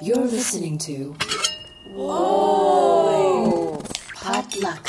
[0.00, 1.16] You're listening to.
[1.92, 3.82] Whoa!
[4.14, 4.88] Potluck.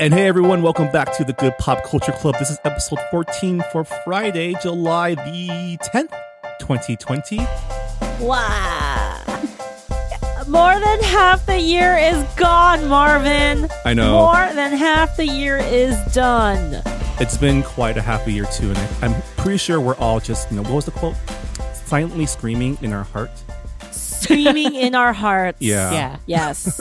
[0.00, 2.36] And hey everyone, welcome back to the Good Pop Culture Club.
[2.38, 6.14] This is episode 14 for Friday, July the 10th,
[6.60, 7.36] 2020.
[8.20, 9.22] Wow.
[10.48, 13.68] More than half the year is gone, Marvin.
[13.84, 14.12] I know.
[14.12, 16.82] More than half the year is done.
[17.20, 20.50] It's been quite a happy year too, and I, I'm pretty sure we're all just,
[20.50, 21.16] you know, what was the quote?
[21.74, 23.30] Silently screaming in our heart.
[23.90, 25.60] Screaming in our hearts.
[25.60, 25.92] Yeah.
[25.92, 26.16] Yeah.
[26.24, 26.80] Yes.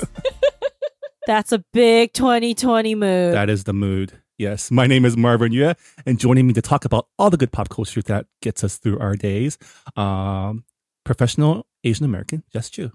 [1.27, 3.33] That's a big 2020 mood.
[3.33, 4.13] That is the mood.
[4.37, 4.71] Yes.
[4.71, 7.67] My name is Marvin Yueh, and joining me to talk about all the good pop
[7.67, 9.57] culture that gets us through our days,
[9.97, 10.63] um,
[11.03, 12.93] professional Asian American Jess Chu.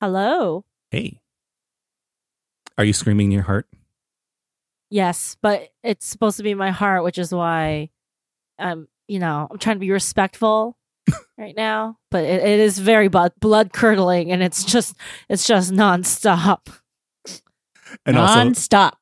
[0.00, 0.64] Hello.
[0.92, 1.18] Hey.
[2.78, 3.66] Are you screaming in your heart?
[4.92, 7.88] Yes, but it's supposed to be my heart, which is why
[8.58, 10.76] I'm, you know, I'm trying to be respectful
[11.38, 11.96] right now.
[12.10, 14.94] But it, it is very blood curdling, and it's just,
[15.30, 16.68] it's just nonstop.
[18.04, 18.98] And also, Non-stop.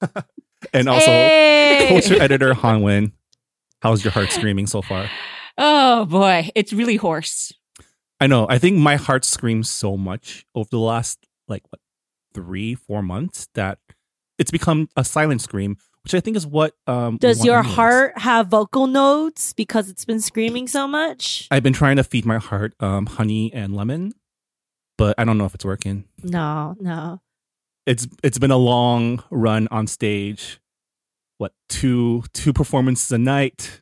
[0.72, 1.86] and also, Hey!
[1.88, 3.12] culture editor Han Wen.
[3.82, 5.10] How's your heart screaming so far?
[5.56, 7.52] Oh boy, it's really hoarse.
[8.20, 8.46] I know.
[8.48, 11.80] I think my heart screams so much over the last like what
[12.34, 13.78] three, four months that
[14.38, 17.74] it's become a silent scream, which I think is what um Does your anyways.
[17.76, 21.48] heart have vocal nodes because it's been screaming so much?
[21.50, 24.12] I've been trying to feed my heart um honey and lemon,
[24.96, 26.04] but I don't know if it's working.
[26.22, 27.20] No, no.
[27.86, 30.60] It's it's been a long run on stage.
[31.38, 33.80] What two two performances a night,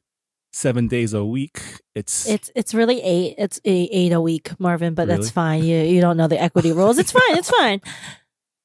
[0.52, 1.60] seven days a week.
[1.94, 3.34] It's It's it's really eight.
[3.38, 4.94] It's eight, eight a week, Marvin.
[4.94, 5.18] But Really?
[5.20, 5.64] that's fine.
[5.64, 6.98] You you don't know the equity rules.
[6.98, 7.36] It's fine.
[7.38, 7.80] It's fine.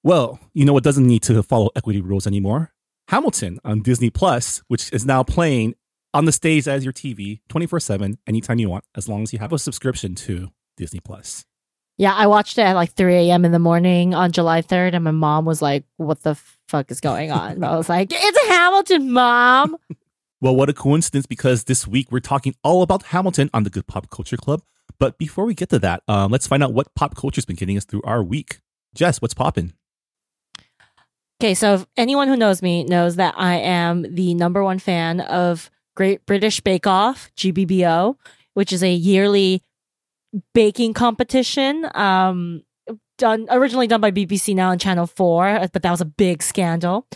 [0.04, 2.74] Well, you know what doesn't need to follow equity rules anymore?
[3.10, 5.76] Hamilton on Disney Plus, which is now playing
[6.14, 9.40] on the stage as your TV 24 7 anytime you want, as long as you
[9.40, 11.46] have a subscription to Disney Plus.
[11.98, 13.46] Yeah, I watched it at like three a.m.
[13.46, 16.36] in the morning on July third, and my mom was like, "What the
[16.68, 19.78] fuck is going on?" I was like, "It's Hamilton, mom."
[20.44, 23.86] Well, what a coincidence because this week we're talking all about Hamilton on the Good
[23.86, 24.64] Pop Culture Club.
[24.98, 27.78] But before we get to that, um, let's find out what pop culture's been getting
[27.78, 28.60] us through our week.
[28.96, 29.74] Jess, what's popping?
[31.42, 35.72] Okay, so anyone who knows me knows that I am the number one fan of
[35.96, 38.16] Great British Bake Off, GBBO,
[38.54, 39.64] which is a yearly
[40.54, 41.90] baking competition.
[41.96, 42.62] Um,
[43.22, 47.08] done originally done by BBC Now and Channel Four, but that was a big scandal.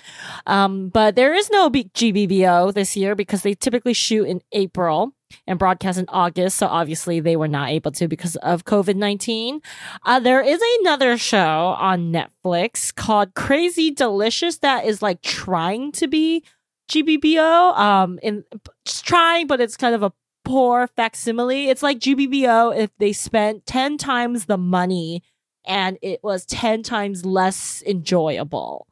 [0.45, 5.13] Um, but there is no GBBO this year because they typically shoot in April
[5.47, 6.57] and broadcast in August.
[6.57, 9.61] So obviously they were not able to because of COVID nineteen.
[10.05, 16.07] Uh, there is another show on Netflix called Crazy Delicious that is like trying to
[16.07, 16.43] be
[16.91, 17.75] GBBO.
[17.77, 18.43] Um, in
[18.85, 20.13] trying, but it's kind of a
[20.43, 21.69] poor facsimile.
[21.69, 25.23] It's like GBBO if they spent ten times the money
[25.67, 28.87] and it was ten times less enjoyable.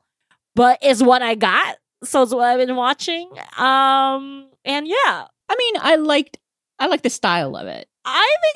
[0.55, 1.77] But is what I got.
[2.03, 3.29] So it's what I've been watching.
[3.57, 6.37] Um, and yeah, I mean, I liked
[6.79, 7.87] I like the style of it.
[8.05, 8.55] I think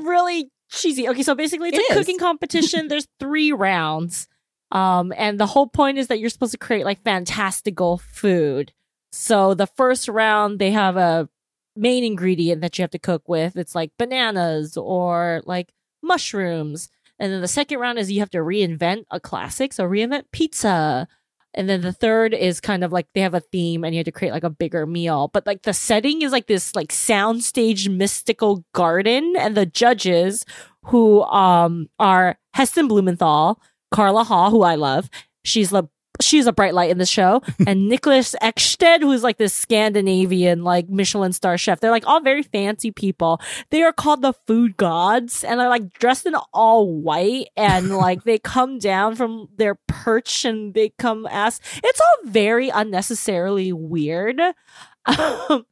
[0.00, 1.08] it's really cheesy.
[1.08, 1.98] Okay, so basically it's It a is.
[1.98, 2.88] cooking competition.
[2.88, 4.28] There's three rounds.
[4.72, 8.72] Um, and the whole point is that you're supposed to create like fantastical food.
[9.12, 11.28] So the first round they have a
[11.76, 13.56] main ingredient that you have to cook with.
[13.56, 15.72] It's like bananas or like
[16.02, 16.88] mushrooms.
[17.18, 19.72] And then the second round is you have to reinvent a classic.
[19.72, 21.08] So reinvent pizza.
[21.54, 24.04] And then the third is kind of like they have a theme and you have
[24.04, 25.30] to create like a bigger meal.
[25.32, 30.44] But like the setting is like this like soundstage mystical garden and the judges
[30.82, 33.60] who um are Heston Blumenthal,
[33.90, 35.08] Carla Hall, who I love.
[35.44, 35.84] She's the
[36.20, 40.88] she's a bright light in the show, and Niklas Ekstedt, who's like this Scandinavian like
[40.88, 41.80] Michelin star chef.
[41.80, 43.40] They're like all very fancy people.
[43.70, 48.24] They are called the food gods, and they're like dressed in all white, and like
[48.24, 51.62] they come down from their perch and they come ask.
[51.82, 54.40] It's all very unnecessarily weird,
[55.06, 55.66] um,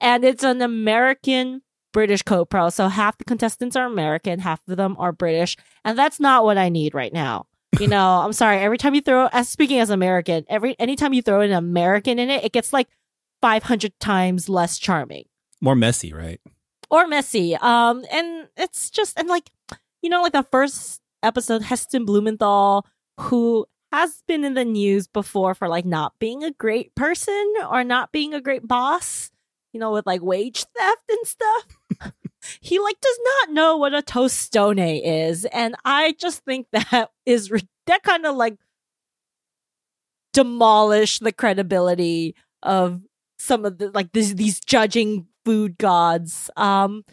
[0.00, 1.62] and it's an American.
[1.92, 6.20] British co-pro, so half the contestants are American, half of them are British, and that's
[6.20, 7.46] not what I need right now.
[7.78, 8.58] You know, I'm sorry.
[8.58, 12.30] Every time you throw, as speaking as American, every anytime you throw an American in
[12.30, 12.88] it, it gets like
[13.42, 15.24] 500 times less charming
[15.60, 16.40] More messy, right?
[16.90, 17.54] or messy.
[17.56, 19.50] Um, and it's just and like,
[20.02, 22.84] you know, like the first episode, Heston Blumenthal,
[23.18, 27.84] who has been in the news before for like not being a great person or
[27.84, 29.30] not being a great boss.
[29.72, 32.12] You know, with like wage theft and stuff.
[32.60, 37.50] he like does not know what a tostone is and i just think that is
[37.86, 38.56] that kind of like
[40.32, 43.00] demolish the credibility of
[43.38, 46.50] some of the like these these judging food gods.
[46.56, 47.04] Um,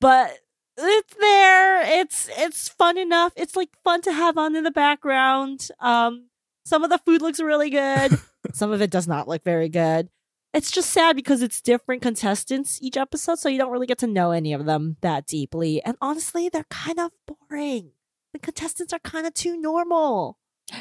[0.00, 0.38] but
[0.76, 2.00] it's there.
[2.00, 3.32] It's it's fun enough.
[3.36, 5.68] It's like fun to have on in the background.
[5.80, 6.28] Um,
[6.64, 8.18] some of the food looks really good.
[8.52, 10.08] some of it does not look very good.
[10.54, 14.06] It's just sad because it's different contestants each episode, so you don't really get to
[14.06, 15.82] know any of them that deeply.
[15.82, 17.92] And honestly, they're kind of boring.
[18.32, 20.38] The contestants are kind of too normal.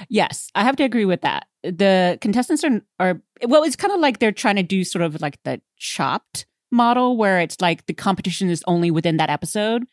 [0.09, 1.47] Yes, I have to agree with that.
[1.63, 5.21] The contestants are are well, it's kind of like they're trying to do sort of
[5.21, 9.83] like the chopped model where it's like the competition is only within that episode.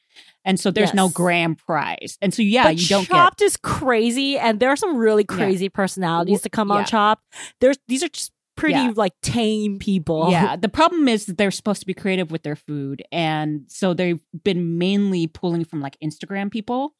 [0.44, 2.16] And so there's no grand prize.
[2.22, 5.24] And so yeah, but you don't get Chopped is crazy, and there are some really
[5.28, 5.36] Yeah.
[5.36, 6.84] crazy personalities Wh- to come on yeah.
[6.84, 7.24] Chopped.
[7.60, 8.92] There's these are just pretty Yeah.
[8.94, 10.30] like tame people.
[10.30, 13.94] Yeah, the problem is that they're supposed to be creative with their food and so
[13.94, 16.94] they've been mainly pulling from like Instagram people.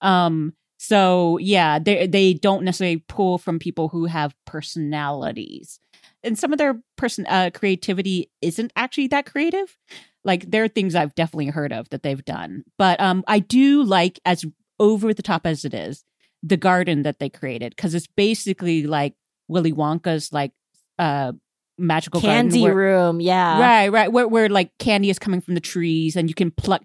[0.00, 5.78] Um so yeah, they they don't necessarily pull from people who have personalities.
[6.24, 9.76] And some of their person uh, creativity isn't actually that creative.
[10.24, 12.64] Like there are things I've definitely heard of that they've done.
[12.78, 14.44] But um I do like as
[14.80, 16.04] over the top as it is,
[16.42, 19.14] the garden that they created cuz it's basically like
[19.48, 20.52] Willy Wonka's like
[21.02, 21.32] uh
[21.78, 22.74] magical Candy garden where-
[23.08, 23.60] room, yeah.
[23.60, 26.82] right right where, where like candy is coming from the trees and you can pluck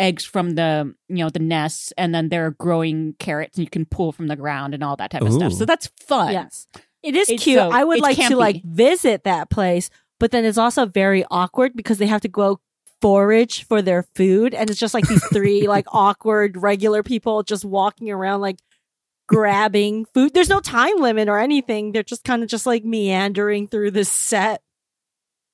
[0.00, 3.70] eggs from the you know the nests and then there are growing carrots and you
[3.70, 6.66] can pull from the ground and all that type of stuff so that's fun Yes.
[7.02, 7.58] It is It's cute.
[7.58, 11.22] so- I would it's like to like visit that place, but then it's also very
[11.30, 12.60] awkward because they have to go
[13.02, 17.64] forage for their food and it's just like these three like awkward regular people just
[17.64, 18.56] walking around like
[19.26, 20.34] grabbing food.
[20.34, 21.92] There's no time limit or anything.
[21.92, 24.62] They're just kind of just like meandering through this set.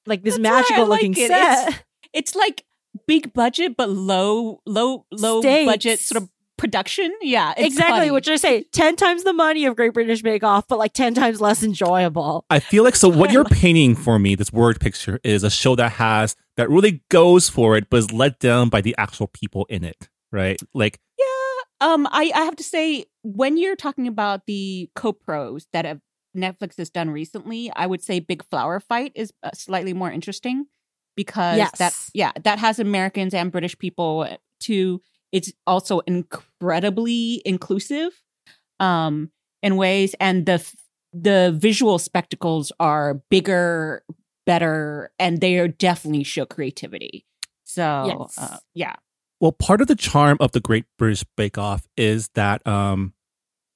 [0.06, 1.28] Like this That's magical like looking it.
[1.28, 1.84] set.
[2.12, 2.64] it's like
[3.06, 5.70] big budget but low low low Stakes.
[5.70, 8.10] budget sort of production yeah it's exactly funny.
[8.10, 8.64] what I say.
[8.72, 12.44] Ten times the money of Great British Bake Off, but like ten times less enjoyable.
[12.50, 15.76] I feel like so what you're painting for me, this word picture, is a show
[15.76, 19.66] that has that really goes for it, but is let down by the actual people
[19.70, 20.60] in it, right?
[20.74, 21.09] Like, Yeah.
[21.80, 26.00] Um, I, I have to say, when you're talking about the co-pros that have
[26.36, 30.66] Netflix has done recently, I would say Big Flower Fight is uh, slightly more interesting
[31.16, 31.72] because Yes.
[31.78, 34.28] that yeah that has Americans and British people
[34.60, 35.00] too.
[35.32, 38.12] It's also incredibly inclusive,
[38.78, 39.30] um,
[39.62, 40.64] in ways, and the
[41.12, 44.04] the visual spectacles are bigger,
[44.46, 47.24] better, and they are definitely show creativity.
[47.64, 48.34] So Yes.
[48.38, 48.96] uh, yeah.
[49.40, 53.14] Well, part of the charm of the Great British Bake Off is that um,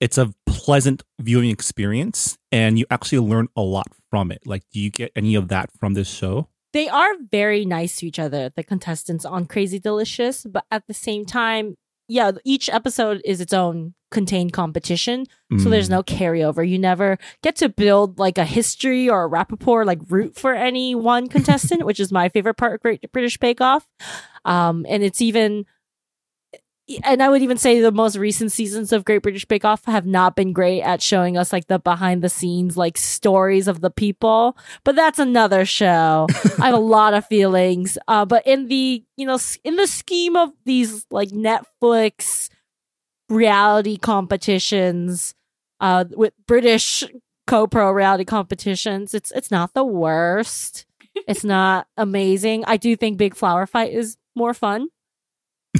[0.00, 4.42] it's a pleasant viewing experience, and you actually learn a lot from it.
[4.46, 6.48] Like, do you get any of that from this show?
[6.72, 10.92] they are very nice to each other, the contestants on Crazy Delicious, but at the
[10.94, 11.76] same time,
[12.08, 15.26] yeah, each episode is its own contained competition.
[15.62, 15.90] So there's Mm.
[15.92, 16.68] no carryover.
[16.68, 20.96] You never get to build like a history or a rapport, like root for any
[20.96, 23.86] one contestant, which is my favorite part of Great British Bake Off.
[24.44, 25.66] Um, and it's even,
[27.02, 30.04] and I would even say the most recent seasons of Great British Bake Off have
[30.04, 33.90] not been great at showing us like the behind the scenes, like stories of the
[33.90, 34.56] people.
[34.84, 36.26] But that's another show.
[36.60, 37.96] I have a lot of feelings.
[38.06, 42.50] Uh, but in the, you know, in the scheme of these like Netflix
[43.30, 45.34] reality competitions,
[45.80, 47.02] uh, with British
[47.46, 50.84] co-pro reality competitions, it's, it's not the worst.
[51.26, 52.64] It's not amazing.
[52.66, 54.88] I do think Big Flower Fight is more fun.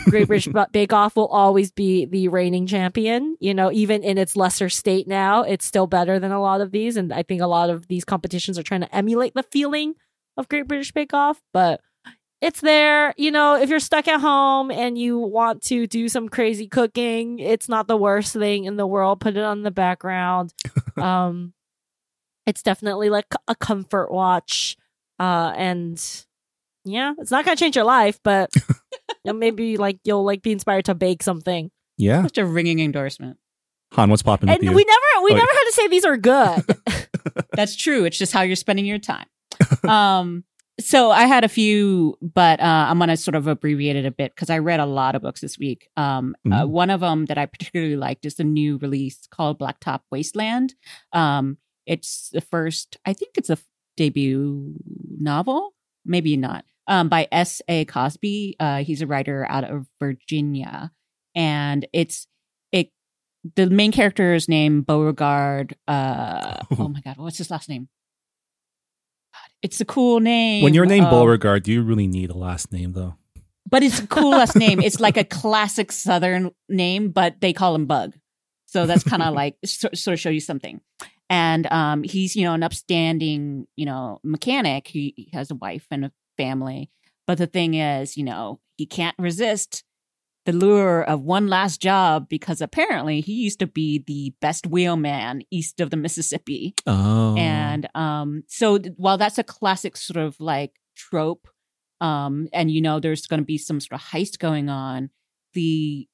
[0.09, 3.37] Great British Bake Off will always be the reigning champion.
[3.41, 6.73] You know, even in its lesser state now, it's still better than a lot of
[6.73, 6.97] these.
[6.97, 9.95] And I think a lot of these competitions are trying to emulate the feeling
[10.37, 11.41] of Great British Bake Off.
[11.53, 11.81] But
[12.41, 13.14] it's there.
[13.17, 17.38] You know, if you're stuck at home and you want to do some crazy cooking,
[17.38, 19.21] it's not the worst thing in the world.
[19.21, 20.53] Put it on the background.
[20.97, 21.55] um,
[22.47, 24.76] it's definitely like a comfort watch.
[25.18, 26.25] Uh, and
[26.85, 30.52] yeah, it's not gonna change your life, but you know, maybe like you'll like be
[30.52, 31.71] inspired to bake something.
[31.97, 33.38] Yeah, Such a ringing endorsement.
[33.92, 36.64] Han, what's popping And we never we Oh, never had to say these are good.
[37.54, 38.04] That's true.
[38.04, 39.26] It's just how you're spending your time.
[39.88, 40.44] um,
[40.80, 44.11] so I had a few, but uh, I'm going to sort of abbreviate it a
[44.11, 45.88] bit because I read a lot of books this week.
[45.97, 46.68] Um, uh, Mhm.
[46.68, 50.75] one of them that I particularly liked is the new release called Blacktop Wasteland.
[51.12, 53.59] Um, it's the first, I think it's a
[53.97, 54.75] debut
[55.19, 55.73] novel,
[56.05, 57.63] maybe not, um, by S.
[57.69, 57.85] A.
[57.85, 58.57] Cosby.
[58.61, 60.91] Uh, he's a writer out of Virginia,
[61.35, 62.27] and it's
[62.73, 62.91] it.
[63.57, 65.77] The main character is named Beauregard.
[65.89, 67.89] Uh, oh my god, what's his last name?
[69.33, 70.63] God, It's a cool name.
[70.63, 73.17] when you're named Oh, Beauregard, do you really need a last name though?
[73.67, 74.79] but it's a cool last name.
[74.81, 78.13] It's like a classic Southern name, but they call him Bug.
[78.67, 80.81] So that's kind of like sort, sort of show you something.
[81.31, 84.88] And um, he's you know an upstanding you know mechanic.
[84.88, 86.90] He, he has a wife and a family.
[87.26, 89.83] But the thing is, you know, he can't resist
[90.45, 95.43] the lure of one last job because apparently he used to be the best wheelman
[95.50, 96.75] east of the Mississippi.
[96.87, 97.35] Oh.
[97.37, 101.49] And um, so th- while that's a classic sort of like trope,
[102.00, 105.11] um, and you know there's going to be some sort of heist going on,
[105.54, 106.07] the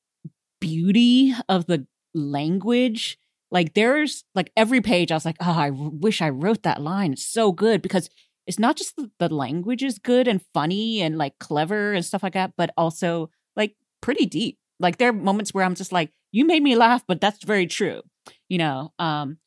[0.61, 3.19] beauty of the language,
[3.51, 7.13] like there's like every page, I was like, oh, I wish I wrote that line.
[7.13, 8.09] It's so good because
[8.47, 12.23] it's not just the, the language is good and funny and like clever and stuff
[12.23, 14.59] like that, but also like pretty deep.
[14.79, 17.67] Like there are moments where I'm just like, you made me laugh, but that's very
[17.67, 18.03] true,
[18.49, 18.93] you know.
[18.99, 19.39] Um,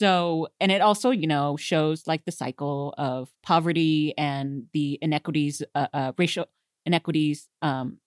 [0.00, 5.62] so, and it also, you know, shows like the cycle of poverty and the inequities,
[5.74, 6.46] uh, uh, racial
[6.84, 7.98] inequities um,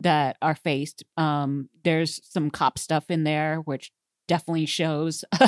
[0.00, 1.04] that are faced.
[1.16, 3.90] Um, there's some cop stuff in there, which
[4.28, 5.24] definitely shows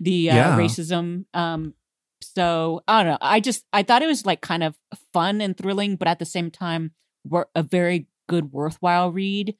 [0.00, 0.56] the uh, Yeah.
[0.58, 1.24] racism.
[1.34, 1.74] Um,
[2.22, 3.18] so I don't know.
[3.20, 4.74] I just I thought it was like kind of
[5.12, 6.92] fun and thrilling, but at the same time,
[7.24, 9.56] wor- a very good, worthwhile read.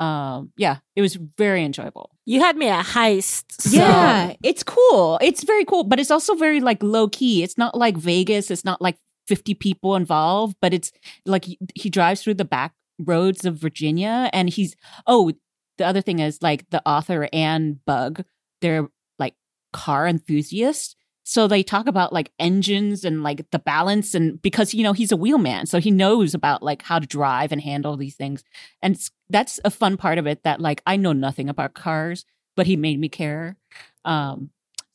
[0.00, 2.10] Um, yeah, it was very enjoyable.
[2.26, 3.44] You had me at heist.
[3.60, 3.76] So.
[3.76, 5.18] Yeah, it's cool.
[5.22, 7.42] It's very cool, but it's also very like low key.
[7.42, 8.50] It's not like Vegas.
[8.50, 8.96] It's not like
[9.28, 10.92] 50 people involved, but it's
[11.24, 14.74] like he, he drives through the back roads of Virginia and he's
[15.06, 15.32] oh,
[15.78, 18.24] the other thing is like the author and Bug,
[18.60, 19.34] they're like
[19.72, 20.96] car enthusiasts.
[21.28, 25.10] So they talk about like engines and like the balance and because you know he's
[25.10, 28.44] a wheelman, so he knows about like how to drive and handle these things.
[28.80, 28.96] And
[29.28, 32.76] that's a fun part of it that like I know nothing about cars, but he
[32.76, 33.56] made me care.
[34.04, 34.50] Um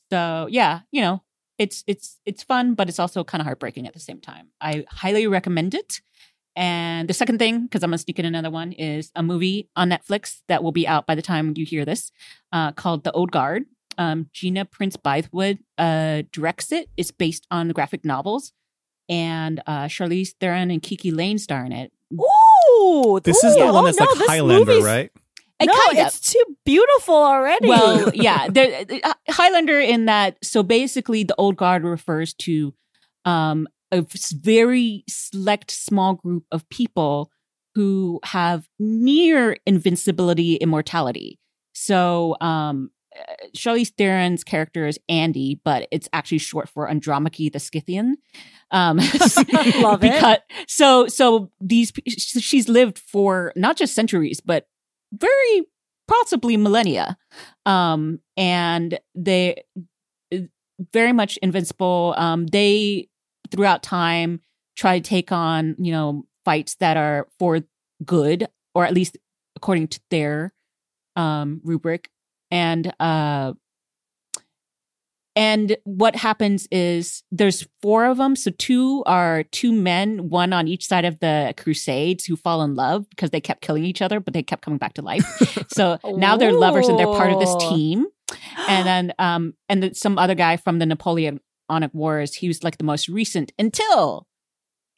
[0.10, 1.22] so yeah, you know,
[1.58, 4.48] it's it's it's fun, but it's also kind of heartbreaking at the same time.
[4.60, 6.02] I highly recommend it.
[6.56, 9.90] And the second thing, because I'm gonna sneak in another one, is a movie on
[9.90, 12.12] Netflix that will be out by the time you hear this,
[12.52, 13.66] uh, called The Old Guard.
[13.98, 16.90] Um, Gina Prince Bythewood uh, directs it.
[16.98, 18.54] It's based on the graphic novels,
[19.10, 21.92] and uh, Charlize Theron and KiKi Layne star in it.
[22.14, 25.12] Ooh, this ooh, is the oh one that's no, like this Highlander, right?
[25.60, 26.08] And no, kind of.
[26.08, 27.68] it's too beautiful already.
[27.68, 30.38] Well, yeah, there, uh, Highlander in that.
[30.44, 32.74] So basically, the old guard refers to
[33.26, 37.32] um, a very select small group of people
[37.76, 41.40] who have near invincibility, immortality.
[41.74, 47.60] So, um, uh, Charlize Theron's character is Andy, but it's actually short for Andromache the
[47.60, 48.18] Scythian.
[48.72, 48.98] Um,
[49.82, 50.42] Love it.
[50.68, 54.68] So, so these she's lived for not just centuries, but
[55.14, 55.66] very
[56.08, 57.18] possibly millennia
[57.66, 59.64] um and they
[60.34, 60.38] uh,
[60.92, 63.08] very much invincible um they
[63.52, 64.42] throughout time
[64.76, 67.60] try to take on you know fights that are for
[68.04, 69.18] good or at least
[69.56, 70.54] according to their
[71.16, 72.10] um rubric
[72.50, 73.54] and uh
[75.36, 78.36] and what happens is there's four of them.
[78.36, 82.76] So two are two men, one on each side of the crusades who fall in
[82.76, 85.26] love because they kept killing each other, but they kept coming back to life.
[85.70, 88.08] so now they're lovers and they're part of this team.
[88.68, 90.86] And then um and then some other guy from the
[91.72, 94.28] Napoleonic Wars, he was like the most recent until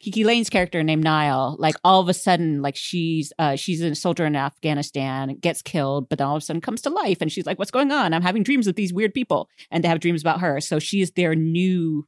[0.04, 3.94] KiKi Layne's character named Nile, like all of a sudden, like she's uh she's a
[3.94, 7.30] soldier in Afghanistan, gets killed, but then all of a sudden comes to life and
[7.30, 8.12] she's like, What's going on?
[8.12, 9.48] I'm having dreams with these weird people.
[9.70, 10.60] And they have dreams about her.
[10.60, 12.06] So she is their new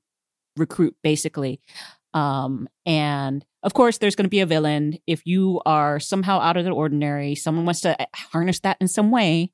[0.56, 1.60] recruit, basically.
[2.12, 4.98] Um, and of course there's gonna be a villain.
[5.06, 8.88] If you are somehow out of the ordinary, someone wants to uh, harness that in
[8.88, 9.52] some way.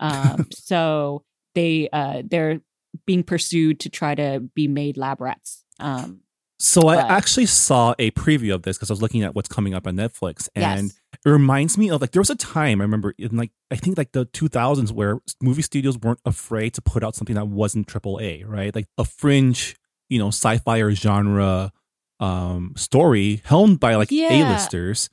[0.00, 1.22] Um, so
[1.54, 2.60] they uh they're
[3.06, 5.64] being pursued to try to be made lab rats.
[5.80, 6.20] Um
[6.58, 9.74] So I actually saw a preview of this because I was looking at what's coming
[9.74, 11.00] up on Netflix, and yes.
[11.24, 13.96] it reminds me of like there was a time I remember in like I think
[13.96, 18.18] like the 2000s where movie studios weren't afraid to put out something that wasn't triple
[18.20, 18.74] A, right?
[18.74, 19.76] Like a fringe,
[20.08, 21.72] you know, sci-fi or genre
[22.20, 24.32] um story helmed by like Yeah.
[24.32, 25.08] A-listers,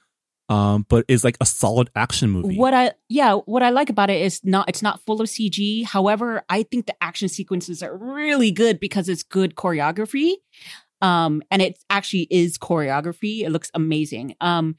[0.49, 2.57] um, but is like a solid action movie.
[2.57, 5.85] What I yeah, what I like about it is not it's not full of CG.
[5.85, 10.33] However, I think the action sequences are really good because it's good choreography.
[11.01, 13.41] Um and it actually is choreography.
[13.41, 14.35] It looks amazing.
[14.39, 14.75] Um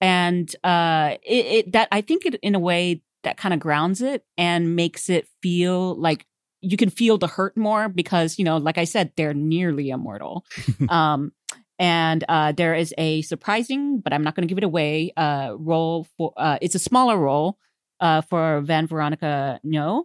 [0.00, 4.00] and uh it, it that I think it in a way that kind of grounds
[4.00, 6.26] it and makes it feel like
[6.62, 10.46] you can feel the hurt more because, you know, like I said, they're nearly immortal.
[10.88, 11.32] um
[11.82, 15.54] and uh, there is a surprising, but I'm not going to give it away, uh,
[15.58, 16.32] role for.
[16.36, 17.58] Uh, it's a smaller role
[18.00, 20.04] uh, for Van Veronica Ngo,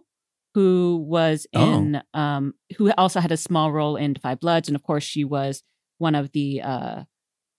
[0.54, 1.72] who was Oh.
[1.78, 5.22] in, um, who also had a small role in Five Bloods, and of course she
[5.24, 5.62] was
[5.98, 6.62] one of the.
[6.62, 7.02] Uh,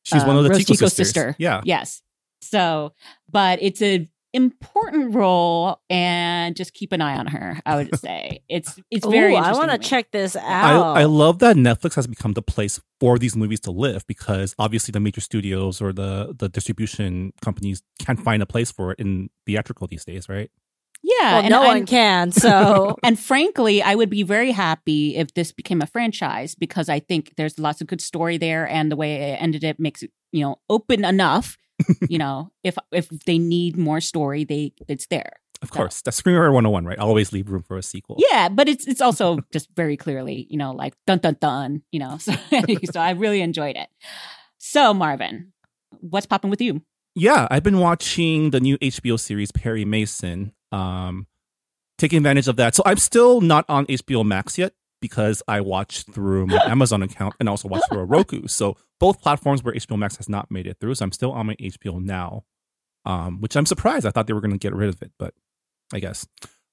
[0.03, 1.07] She's uh, one of the Rose Tico Tico's sisters.
[1.07, 1.35] sister.
[1.39, 1.61] Yeah.
[1.63, 2.01] yes.
[2.41, 2.93] So,
[3.29, 7.59] but it's a important role and just keep an eye on her.
[7.65, 9.35] I would say it's it's Ooh, very.
[9.35, 10.97] I want want to check this I, out.
[10.97, 14.91] I love that Netflix has become the place for these movies to live because obviously
[14.91, 19.29] the major studios or the the distribution companies can't find a place for it in
[19.45, 20.49] theatrical these days, right?
[21.01, 22.31] Yeah, well, and no I'm- one can.
[22.31, 26.99] So And frankly, I would be very happy if this became a franchise because I
[26.99, 30.11] think there's lots of good story there, and the way it ended it makes it
[30.31, 31.57] you know open enough.
[32.09, 35.33] You know, if if they need more story, they it's there.
[35.61, 36.97] Of So- course, that's Screenwriter 101, right?
[36.99, 38.17] Always leave room for a sequel.
[38.31, 41.99] Yeah, but it's it's also just very clearly, you know, like dun dun dun, you
[41.99, 42.17] know.
[42.17, 42.33] So
[42.91, 43.89] so I really enjoyed it.
[44.57, 45.53] So Marvin,
[45.99, 46.81] what's popping with you?
[47.15, 50.53] Yeah, I've been watching the new HBO series Perry Mason.
[50.71, 51.27] Um,
[51.97, 52.75] taking advantage of that.
[52.75, 54.71] So I'm still not on HBO Max yet
[55.01, 58.47] because I watch through my Amazon account and also watch through a Roku.
[58.47, 60.95] So both platforms where HBO Max has not made it through.
[60.95, 62.43] So I'm still on my HBO now,
[63.05, 64.05] um, which I'm surprised.
[64.05, 65.33] I thought they were going to get rid of it, but
[65.93, 66.27] I guess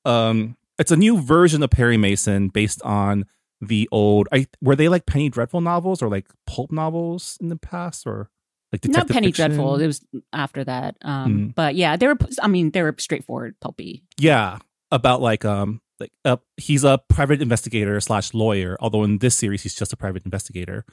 [0.05, 3.25] um, it's a new version of Perry Mason based on
[3.61, 4.29] the old.
[4.33, 8.29] I were they like Penny Dreadful novels or like pulp novels in the past or
[8.73, 9.53] like Not Penny fiction?
[9.53, 9.81] Dreadful.
[9.81, 10.97] It was after that.
[11.03, 11.55] Um, Mm.
[11.55, 12.19] But yeah, they were.
[12.43, 14.03] I mean, they were straightforward, pulpy.
[14.19, 14.59] Yeah,
[14.91, 18.77] about like um like uh, he's a private investigator slash lawyer.
[18.81, 20.85] Although in this series he's just a private investigator,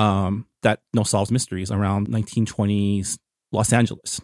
[0.00, 3.18] um that you know solves mysteries around 1920s
[3.52, 4.20] Los Angeles.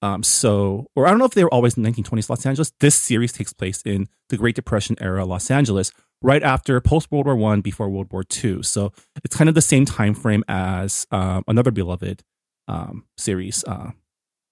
[0.00, 2.72] Um, so or I don't know if they were always in 1920s Los Angeles.
[2.78, 7.26] This series takes place in the Great Depression era Los Angeles, right after post World
[7.26, 8.62] War One, before World War Two.
[8.62, 8.92] So
[9.24, 12.22] it's kind of the same time frame as um, another beloved
[12.68, 13.90] um, series, uh,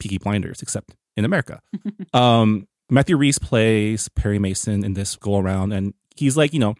[0.00, 1.60] Peaky Blinders, except in America.
[2.12, 6.74] um, Matthew Rhys plays Perry Mason in this go around, and he's like, you know,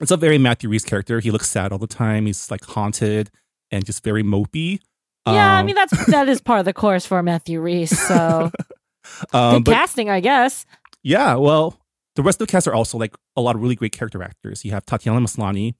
[0.00, 1.20] it's a very Matthew Rhys character.
[1.20, 2.26] He looks sad all the time.
[2.26, 3.30] He's like haunted
[3.70, 4.80] and just very mopey.
[5.26, 7.98] yeah, I Um, mean that's that is part of the course for Matthew Rhys.
[7.98, 8.50] So
[9.32, 10.66] um, good but casting, I guess.
[11.02, 11.78] yeah, well,
[12.16, 14.64] the rest of the cast are also like a lot of really great character actors.
[14.64, 15.74] You have Tatiana Maslany,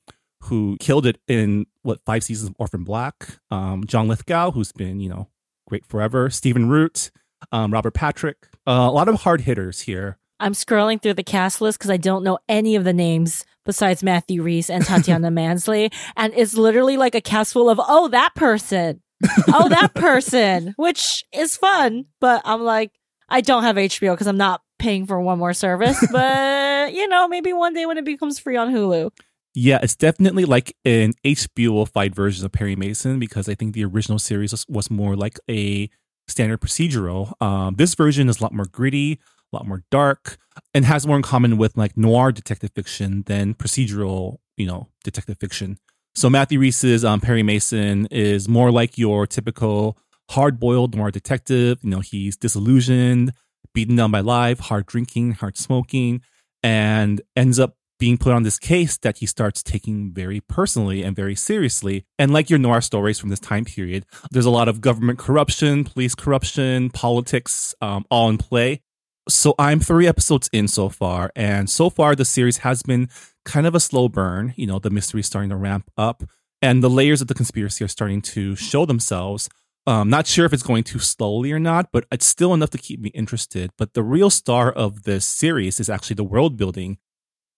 [0.45, 3.39] who killed it in what five seasons of Orphan Black.
[3.51, 5.29] Um, John Lithgow, who's been you know
[5.67, 6.31] great forever.
[6.31, 7.11] Stephen Root,
[7.53, 8.49] um, Robert Patrick.
[8.67, 10.19] Uh, a lot of hard hitters here.
[10.41, 14.03] I'm scrolling through the cast list because I don't know any of the names besides
[14.03, 18.35] Matthew Rhys and Tatiana Mansley, and it's literally like a cast full of oh that
[18.35, 19.03] person,
[19.49, 22.07] oh that person, which is fun.
[22.21, 22.93] But I'm like,
[23.29, 26.03] I don't have HBO because I'm not paying for one more service.
[26.13, 29.11] But you know, maybe one day when it becomes free on Hulu.
[29.55, 34.19] Yeah, it's definitely like an HBO-fied version of Perry Mason because I think the original
[34.19, 35.91] series was, more like a
[36.29, 37.33] standard procedural.
[37.43, 39.19] Um, this version is a lot more gritty,
[39.53, 40.37] a lot more dark,
[40.75, 45.39] and has more in common with like noir detective fiction than procedural, you know, detective
[45.39, 45.79] fiction.
[46.15, 49.97] So Matthew Rhys's um, Perry Mason is more like your typical
[50.31, 51.79] hard-boiled noir detective.
[51.83, 53.33] You know, he's disillusioned,
[53.73, 56.23] beaten down by life, hard drinking, hard smoking,
[56.63, 61.17] and ends up being put on this case that he starts taking very personally and
[61.17, 62.05] very seriously.
[62.19, 65.85] And like your noir stories from this time period, there's a lot of government corruption,
[65.85, 68.83] police corruption, politics, um, all in play.
[69.29, 73.09] So I'm three episodes in so far, and so far the series has been
[73.45, 74.55] kind of a slow burn.
[74.57, 76.23] You know, the mystery is starting to ramp up,
[76.63, 79.49] and the layers of the conspiracy are starting to show themselves.
[79.87, 82.79] Um, not sure if it's going too slowly or not, but it's still enough to
[82.79, 83.71] keep me interested.
[83.79, 86.99] But the real star of this series is actually the world building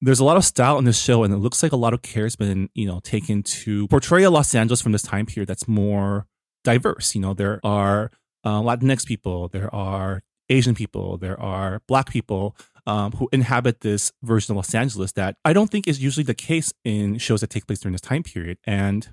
[0.02, 2.02] there's a lot of style in this show, and it looks like a lot of
[2.02, 5.48] care has been, you know, taken to portray a Los Angeles from this time period
[5.48, 6.26] that's more
[6.64, 7.14] diverse.
[7.14, 8.10] You know, there are
[8.44, 14.12] uh, Latinx people, there are Asian people, there are Black people um, who inhabit this
[14.22, 17.50] version of Los Angeles that I don't think is usually the case in shows that
[17.50, 18.58] take place during this time period.
[18.64, 19.08] And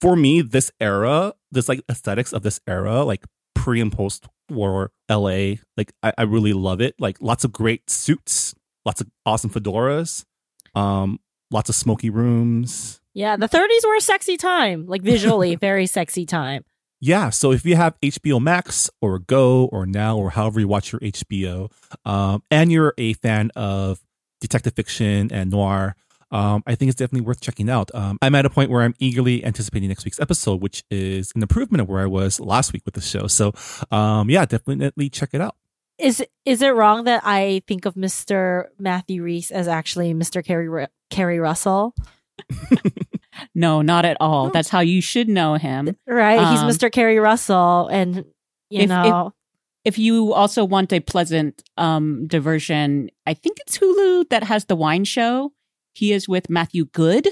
[0.00, 4.90] for me, this era, this like aesthetics of this era, like pre and post war
[5.10, 6.94] LA, like I, I really love it.
[6.98, 8.54] Like lots of great suits,
[8.84, 10.24] lots of awesome fedoras,
[10.74, 13.00] um, lots of smoky rooms.
[13.14, 16.64] Yeah, the 30s were a sexy time, like visually, very sexy time.
[17.04, 20.92] Yeah, so if you have HBO Max or Go or Now or however you watch
[20.92, 21.68] your HBO,
[22.04, 23.98] um, and you're a fan of
[24.40, 25.96] detective fiction and noir,
[26.30, 27.90] um, I think it's definitely worth checking out.
[27.92, 31.42] Um, I'm at a point where I'm eagerly anticipating next week's episode, which is an
[31.42, 33.26] improvement of where I was last week with the show.
[33.26, 33.52] So,
[33.90, 35.56] um, yeah, definitely check it out.
[35.98, 38.66] Is is it wrong that I think of Mr.
[38.78, 40.40] Matthew Rhys as actually Mr.
[40.68, 41.96] Ru- Keri Russell?
[43.54, 44.50] No, not at all.
[44.50, 45.96] That's how you should know him.
[46.06, 46.90] Right, Um, he's Mr.
[46.90, 48.16] Keri Russell, and
[48.70, 49.32] you If- if- know,
[49.84, 54.76] If you also want a pleasant um, diversion, I think it's Hulu that has the
[54.76, 55.52] wine show.
[55.92, 57.26] He is with Matthew Goode.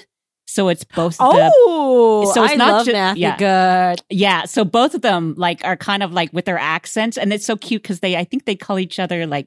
[0.48, 3.36] So it's both the Oh, So it's I not love ju- Matthew yeah.
[3.36, 4.02] Good.
[4.10, 4.44] yeah.
[4.46, 7.56] So both of them like are kind of like with their accents, and it's so
[7.56, 9.46] cute because they I think they call each other like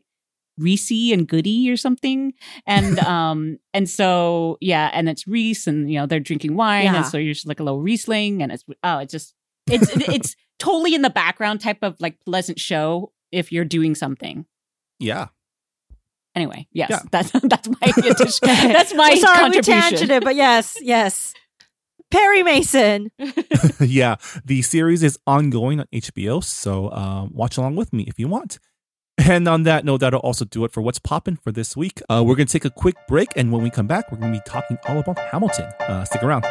[0.58, 2.34] Rhys and Goody or something,
[2.66, 6.98] and um and so yeah, and it's Rhys, and you know they're drinking wine, Yeah.
[6.98, 9.34] and so you're just like a little Riesling, and it's oh, it's just
[9.68, 14.46] it's it's totally in the background type of like pleasant show if you're doing something.
[15.00, 15.28] Yeah.
[16.36, 17.00] Anyway, yes, Yeah.
[17.12, 18.40] that's that's my addition.
[18.48, 19.74] that's my Well, sorry, contribution.
[19.74, 21.34] we tangented, but yes, yes.
[22.12, 23.10] Perry Mason.
[23.80, 24.18] yeah.
[24.46, 28.60] The series is ongoing on HBO, so um, watch along with me if you want.
[29.26, 32.02] And on that note, that'll also do it for what's popping for this week.
[32.10, 34.34] Uh, we're going to take a quick break, and when we come back, we're going
[34.34, 35.66] to be talking all about Hamilton.
[35.80, 36.46] Uh, stick around.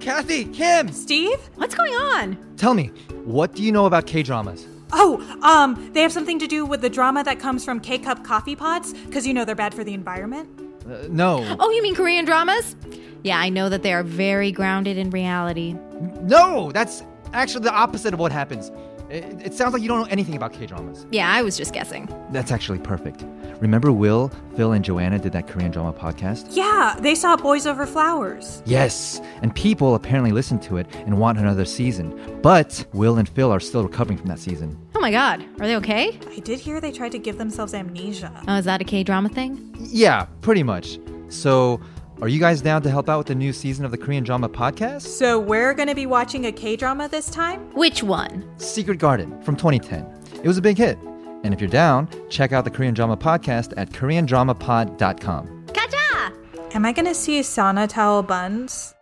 [0.00, 1.38] Kathy, Kim, Steve?
[1.54, 2.36] What's going on?
[2.58, 2.88] tell me,
[3.24, 4.66] what do you know about K dramas?
[4.92, 8.22] Oh, um, they have something to do with the drama that comes from K cup
[8.22, 10.48] coffee pots, because you know they're bad for the environment.
[10.86, 11.56] Uh, no.
[11.58, 12.76] Oh, you mean Korean dramas?
[13.24, 15.74] Yeah, I know that they are very grounded in reality.
[16.20, 18.70] No, that's actually the opposite of what happens.
[19.08, 21.06] It, it sounds like you don't know anything about K dramas.
[21.10, 22.06] Yeah, I was just guessing.
[22.32, 23.24] That's actually perfect.
[23.60, 26.48] Remember Will, Phil, and Joanna did that Korean drama podcast?
[26.50, 28.62] Yeah, they saw Boys Over Flowers.
[28.66, 32.38] Yes, and people apparently listened to it and want another season.
[32.42, 34.78] But Will and Phil are still recovering from that season.
[34.94, 36.18] Oh my god, are they okay?
[36.30, 38.42] I did hear they tried to give themselves amnesia.
[38.46, 39.74] Oh, is that a K drama thing?
[39.78, 40.98] Yeah, pretty much.
[41.28, 41.80] So,
[42.20, 44.48] are you guys down to help out with the new season of the Korean drama
[44.48, 45.02] podcast?
[45.02, 47.60] So we're gonna be watching a K drama this time?
[47.74, 48.48] Which one?
[48.58, 50.06] Secret Garden from 2010.
[50.42, 50.98] It was a big hit.
[51.42, 55.66] And if you're down, check out the Korean Drama Podcast at koreandramapod.com.
[55.66, 56.74] Kaja!
[56.74, 58.94] Am I gonna see Sana towel buns?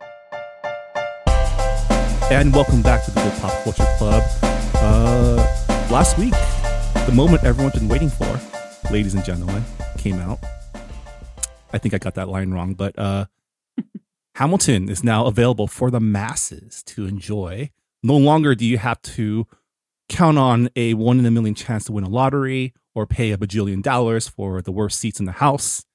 [2.31, 4.23] And welcome back to the Good Pop Culture Club.
[4.75, 5.35] Uh,
[5.91, 6.33] last week,
[7.05, 8.39] the moment everyone's been waiting for,
[8.91, 9.63] ladies and gentlemen,
[9.97, 10.39] came out.
[11.73, 13.25] I think I got that line wrong, but uh,
[14.35, 17.71] Hamilton is now available for the masses to enjoy.
[18.03, 19.47] No longer do you have to
[20.09, 23.37] count on a one in a million chance to win a lottery or pay a
[23.37, 25.85] bajillion dollars for the worst seats in the house.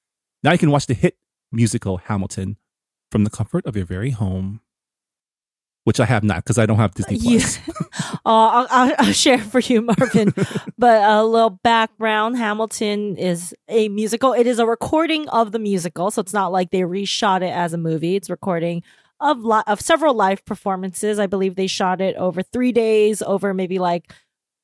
[0.43, 1.17] Now you can watch the hit
[1.51, 2.57] musical Hamilton
[3.09, 4.61] from the comfort of your very home
[5.83, 7.59] which I have not because I don't have Disney Plus.
[8.25, 10.33] Uh, I'll, I'll, I'll share for you, Marvin.
[10.77, 14.33] but a little background: Hamilton is a musical.
[14.33, 17.73] It is a recording of the musical, so it's not like they reshot it as
[17.73, 18.15] a movie.
[18.15, 18.83] It's recording
[19.19, 21.17] of li- of several live performances.
[21.17, 24.11] I believe they shot it over three days, over maybe like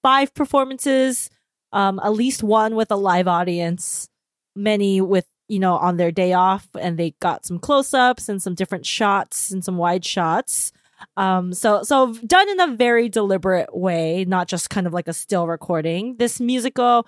[0.04, 1.30] five performances,
[1.71, 4.10] um, at least one with a live audience,
[4.56, 8.41] many with you know on their day off, and they got some close ups and
[8.41, 10.71] some different shots and some wide shots.
[11.18, 15.13] Um, so so done in a very deliberate way, not just kind of like a
[15.13, 16.18] still recording.
[16.18, 17.06] This musical,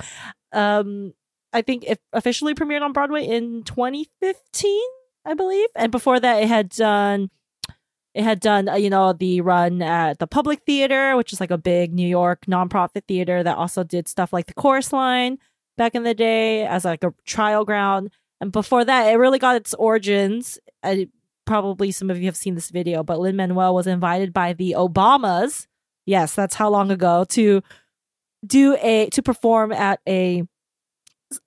[0.53, 1.13] um,
[1.53, 4.81] I think it officially premiered on Broadway in 2015,
[5.25, 7.29] I believe, and before that, it had done.
[8.13, 11.51] It had done, uh, you know, the run at the Public Theater, which is like
[11.51, 15.37] a big New York nonprofit theater that also did stuff like the Chorus Line
[15.77, 18.09] back in the day as like a trial ground.
[18.41, 20.59] And before that, it really got its origins.
[21.47, 24.75] Probably some of you have seen this video, but Lin Manuel was invited by the
[24.77, 25.65] Obamas.
[26.05, 27.63] Yes, that's how long ago to
[28.45, 30.43] do a to perform at a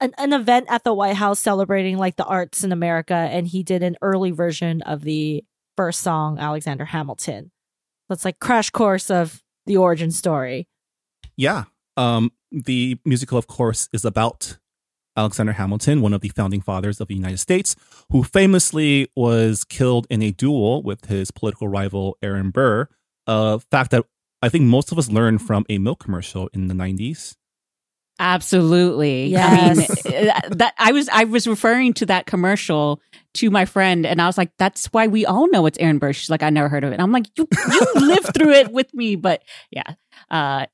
[0.01, 3.63] an, an event at the White House celebrating like the arts in America, and he
[3.63, 5.45] did an early version of the
[5.77, 7.51] first song, Alexander Hamilton.
[8.11, 10.67] So like crash course of the origin story.
[11.37, 11.65] Yeah.
[11.97, 14.59] Um, the musical, of course, is about
[15.16, 17.77] Alexander Hamilton, one of the founding fathers of the United States,
[18.11, 22.88] who famously was killed in a duel with his political rival Aaron Burr.
[23.27, 24.05] A fact that
[24.42, 27.37] I think most of us learned from a milk commercial in the 90s.
[28.20, 29.29] Absolutely.
[29.29, 30.07] Yes.
[30.07, 33.01] I mean, that I was I was referring to that commercial
[33.35, 36.12] to my friend, and I was like, "That's why we all know it's Aaron Burr."
[36.12, 38.73] She's like, "I never heard of it." And I'm like, "You you lived through it
[38.73, 39.94] with me," but yeah.
[40.31, 40.66] Uh,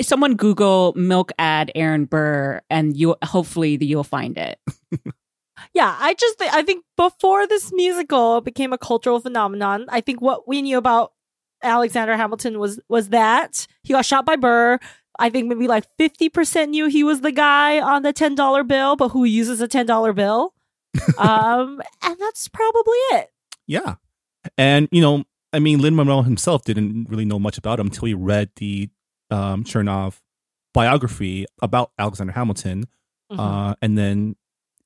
[0.00, 4.58] someone Google milk ad Aaron Burr, and you hopefully you'll find it.
[5.74, 10.20] Yeah, I just think I think before this musical became a cultural phenomenon, I think
[10.20, 11.12] what we knew about
[11.62, 14.78] Alexander Hamilton was was that he got shot by Burr.
[15.18, 18.62] I think maybe like fifty percent knew he was the guy on the ten dollar
[18.62, 20.54] bill, but who uses a ten dollar bill?
[21.18, 23.30] um, and that's probably it.
[23.66, 23.96] Yeah.
[24.56, 28.06] And, you know, I mean, Lin Manuel himself didn't really know much about him until
[28.06, 28.88] he read the
[29.30, 30.16] um, Chernow
[30.74, 32.84] biography about Alexander Hamilton,
[33.30, 33.40] Mm-hmm.
[33.40, 34.36] uh, and then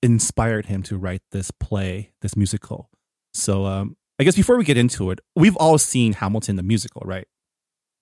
[0.02, 2.90] inspired him to write this play, this musical.
[3.34, 7.02] So, um, I guess before we get into it, we've all seen Hamilton the musical,
[7.04, 7.28] right?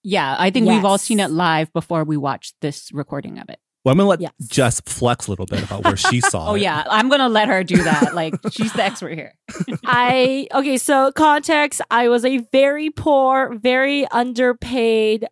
[0.02, 3.58] Yeah, I think we've all seen it live before we watched this recording of it.
[3.84, 4.32] Well, I'm gonna let Yes.
[4.46, 6.62] Jess flex a little bit about where she saw Oh it.
[6.62, 8.14] yeah, I'm gonna let her do that.
[8.14, 9.34] Like she's the expert here.
[9.84, 15.26] I okay, so context, I was a very poor, very underpaid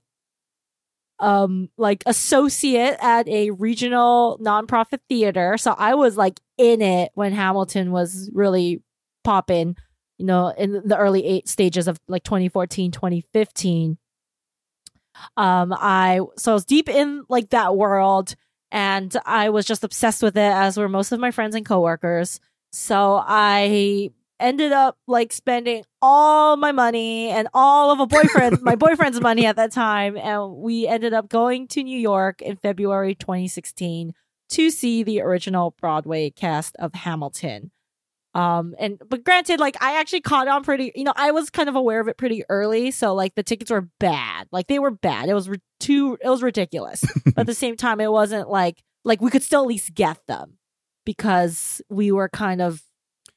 [1.21, 5.57] um like associate at a regional nonprofit theater.
[5.59, 8.83] So I was like in it when Hamilton was really
[9.25, 9.77] popping,
[10.19, 13.99] you know, in the early eight stages of like 2014, 2015.
[15.37, 18.35] Um I so I was deep in like that world
[18.71, 22.41] and I was just obsessed with it as were most of my friends and coworkers.
[22.73, 28.77] So I ended up like spending all my money and all of a boyfriend my
[28.77, 33.15] boyfriend's money at that time and we ended up going to New York in February
[33.15, 34.15] 2016
[34.51, 37.71] to see the original Broadway cast of Hamilton.
[38.35, 41.69] Um and but granted like I actually caught on pretty you know I was kind
[41.69, 44.49] of aware of it pretty early so like the tickets were bad.
[44.53, 45.29] Like they were bad.
[45.29, 47.05] It was ri- too it was ridiculous.
[47.25, 50.19] But at the same time it wasn't like like we could still at least get
[50.27, 50.59] them
[51.05, 52.83] because we were kind of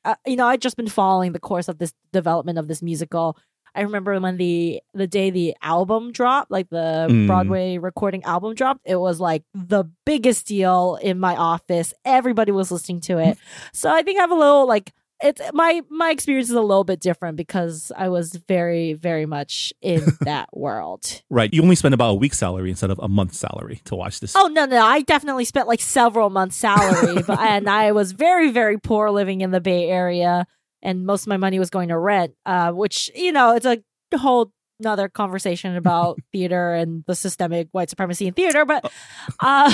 [0.05, 3.37] uh, you know i'd just been following the course of this development of this musical.
[3.73, 7.25] I remember when the the day the album dropped like the Mm.
[7.27, 11.93] broadway recording album dropped it was like the biggest deal in my office.
[12.03, 13.37] Everybody was listening to it.
[13.73, 14.91] So i think i have a little like
[15.23, 19.73] it's my my experience is a little bit different because i was very very much
[19.81, 21.53] in that world Right.
[21.53, 24.35] You only spend about a week's salary instead of a month's salary to watch this.
[24.35, 28.51] Oh no, no, I definitely spent like several months' salary, but and I was very,
[28.51, 30.45] very poor living in the Bay Area,
[30.81, 32.33] and most of my money was going to rent.
[32.45, 33.81] Uh, which you know, it's a
[34.17, 38.65] whole another conversation about theater and the systemic white supremacy in theater.
[38.65, 38.91] But
[39.39, 39.73] um,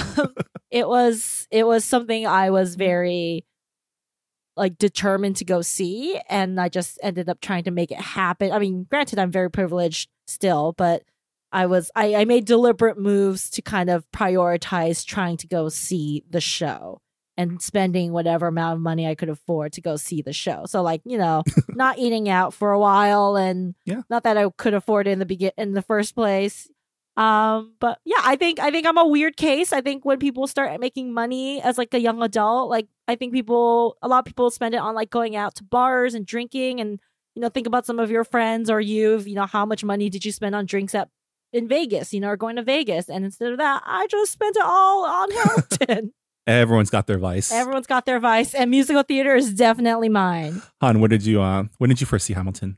[0.69, 3.45] it was it was something I was very
[4.57, 8.51] like determined to go see, and I just ended up trying to make it happen.
[8.51, 11.03] I mean, granted, I'm very privileged still, but
[11.51, 16.23] I was I, I made deliberate moves to kind of prioritize trying to go see
[16.29, 16.99] the show
[17.37, 20.65] and spending whatever amount of money I could afford to go see the show.
[20.65, 24.01] So like, you know, not eating out for a while and Yeah.
[24.09, 26.67] not that I could afford it in the begin in the first place.
[27.17, 29.73] Um, but yeah, I think I think I'm a weird case.
[29.73, 33.33] I think when people start making money as like a young adult, like I think
[33.33, 36.79] people a lot of people spend it on like going out to bars and drinking
[36.79, 36.99] and
[37.37, 40.09] you know, think about some of your friends or you, you know, how much money
[40.09, 41.07] did you spend on drinks at
[41.53, 43.09] in Vegas, you know, or going to Vegas.
[43.09, 46.13] And instead of that, I just spent it all on Hamilton.
[46.47, 47.51] Everyone's got their vice.
[47.51, 50.61] Everyone's got their vice, and musical theater is definitely mine.
[50.81, 52.77] Han, when did you uh when did you first see Hamilton?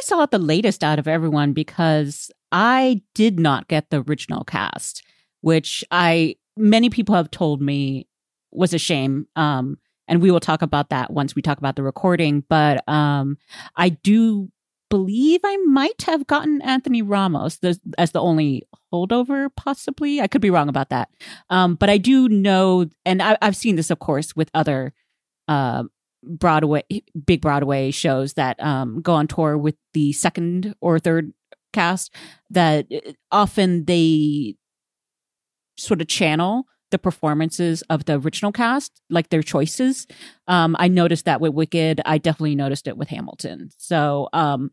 [0.00, 5.02] I saw the latest out of everyone because I did not get the original cast,
[5.42, 8.08] which I many people have told me
[8.50, 9.26] was a shame.
[9.36, 9.76] Um,
[10.08, 12.44] and we will talk about that once we talk about the recording.
[12.48, 13.36] But um,
[13.76, 14.50] I do
[14.88, 20.22] believe I might have gotten Anthony Ramos the, as the only holdover, possibly.
[20.22, 21.10] I could be wrong about that.
[21.50, 24.94] Um, but I do know, and I, I've seen this, of course, with other
[25.46, 25.84] uh,
[26.22, 26.82] Broadway,
[27.24, 31.32] big Broadway shows that um, go on tour with the second or third
[31.72, 32.14] cast,
[32.50, 34.56] that uh, often they
[35.76, 40.06] sort of channel the performances of the original cast, like their choices.
[40.48, 42.00] Um, I noticed that with Wicked.
[42.04, 43.70] I definitely noticed it with Hamilton.
[43.78, 44.72] So um,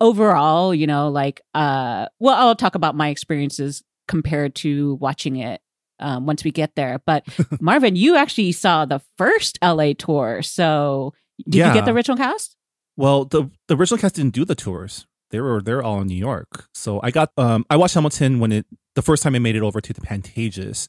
[0.00, 5.60] overall, you know, like, uh, well, I'll talk about my experiences compared to watching it
[6.00, 7.00] um, once we get there.
[7.06, 7.24] But
[7.60, 10.42] Marvin, you actually saw the first LA tour.
[10.42, 11.14] So
[11.48, 12.56] did you get the original cast?
[12.96, 15.06] Well, the the original cast didn't do the tours.
[15.30, 16.66] They were they're all in New York.
[16.74, 19.62] So I got um I watched Hamilton when it the first time I made it
[19.62, 20.88] over to the Pantages.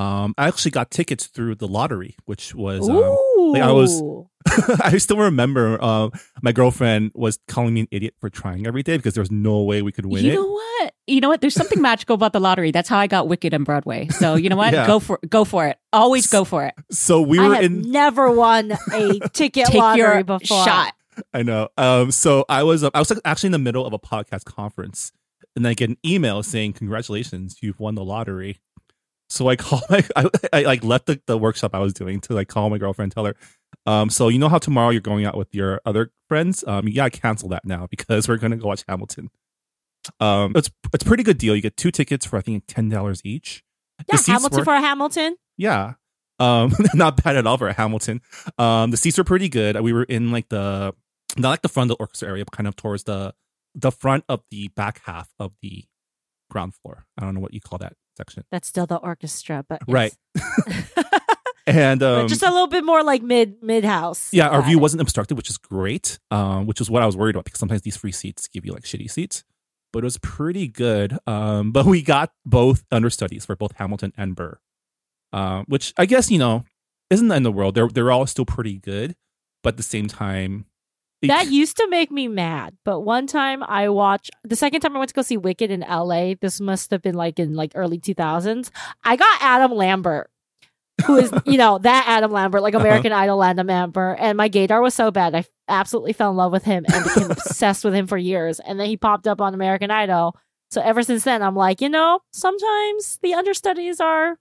[0.00, 2.96] Um I actually got tickets through the lottery, which was um,
[3.52, 4.02] like, I was-
[4.82, 6.08] I still remember uh,
[6.40, 9.60] my girlfriend was calling me an idiot for trying every day because there was no
[9.62, 10.34] way we could win you it.
[10.36, 10.94] know what?
[11.06, 11.42] You know what?
[11.42, 12.70] There's something magical about the lottery.
[12.70, 14.08] That's how I got Wicked and Broadway.
[14.08, 14.72] So you know what?
[14.80, 14.86] Yeah.
[14.86, 15.76] Go for go for it.
[15.92, 16.74] Always go for it.
[16.90, 20.64] So we I were have in never won a ticket Take lottery your before.
[20.64, 20.94] shot.
[21.34, 21.68] I know.
[21.76, 25.12] Um, so I was uh, I was actually in the middle of a podcast conference,
[25.54, 28.58] and I get an email saying, "Congratulations, you've won the lottery."
[29.30, 32.34] So I call my I, I like left the, the workshop I was doing to
[32.34, 33.36] like call my girlfriend, tell her,
[33.86, 36.94] um, so you know how tomorrow you're going out with your other friends, um, you
[36.94, 39.30] gotta cancel that now because we're gonna go watch Hamilton.
[40.18, 41.54] Um, it's it's a pretty good deal.
[41.54, 43.62] You get two tickets for I think ten dollars each.
[44.10, 45.36] Yeah, Hamilton were- for a Hamilton.
[45.56, 45.94] yeah.
[46.38, 48.22] Um, not bad at all for a Hamilton.
[48.56, 49.78] Um, the seats were pretty good.
[49.82, 50.94] We were in like the
[51.36, 53.34] not like the front of the orchestra area, but kind of towards the
[53.74, 55.84] the front of the back half of the
[56.50, 57.04] ground floor.
[57.18, 58.44] I don't know what you call that section.
[58.50, 59.94] That's still the orchestra, but yes.
[59.94, 60.14] Right.
[61.66, 64.32] And um, just a little bit more like mid mid house.
[64.32, 66.18] yeah, our view wasn't obstructed, which is great.
[66.30, 68.72] Um, which is what I was worried about because sometimes these free seats give you
[68.72, 69.44] like shitty seats.
[69.92, 71.18] But it was pretty good.
[71.28, 74.58] Um, but we got both understudies for both Hamilton and Burr.
[75.32, 76.64] uh, which I guess you know
[77.10, 77.74] isn't the end of the world.
[77.76, 79.14] They're they're all still pretty good,
[79.62, 80.64] but at the same time,
[81.28, 84.98] That used to make me mad, but one time I watched the second time I
[84.98, 86.34] went to go see Wicked in LA.
[86.40, 88.70] This must have been like in like early two thousands.
[89.04, 90.30] I got Adam Lambert,
[91.06, 92.86] who is you know that Adam Lambert, like Uh-huh.
[92.86, 96.52] American Idol Adam Lambert, and my gaydar was so bad I absolutely fell in love
[96.52, 98.58] with him and became obsessed with him for years.
[98.60, 100.36] And then he popped up on American Idol.
[100.70, 104.38] So ever since then, I'm like, you know, sometimes the understudies are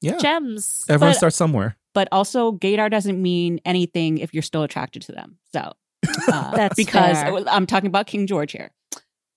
[0.00, 0.84] yeah, gems.
[0.88, 1.76] everyone But- starts somewhere.
[1.94, 5.38] But also, gaydar doesn't mean anything if you're still attracted to them.
[5.52, 5.72] So
[6.06, 7.44] uh, That's because fair.
[7.48, 8.70] I'm talking about King George here.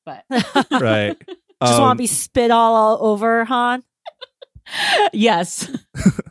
[0.05, 0.23] But
[0.71, 1.17] right.
[1.63, 3.83] Just want Um, to be spit all, all over Han.
[5.13, 5.69] yes,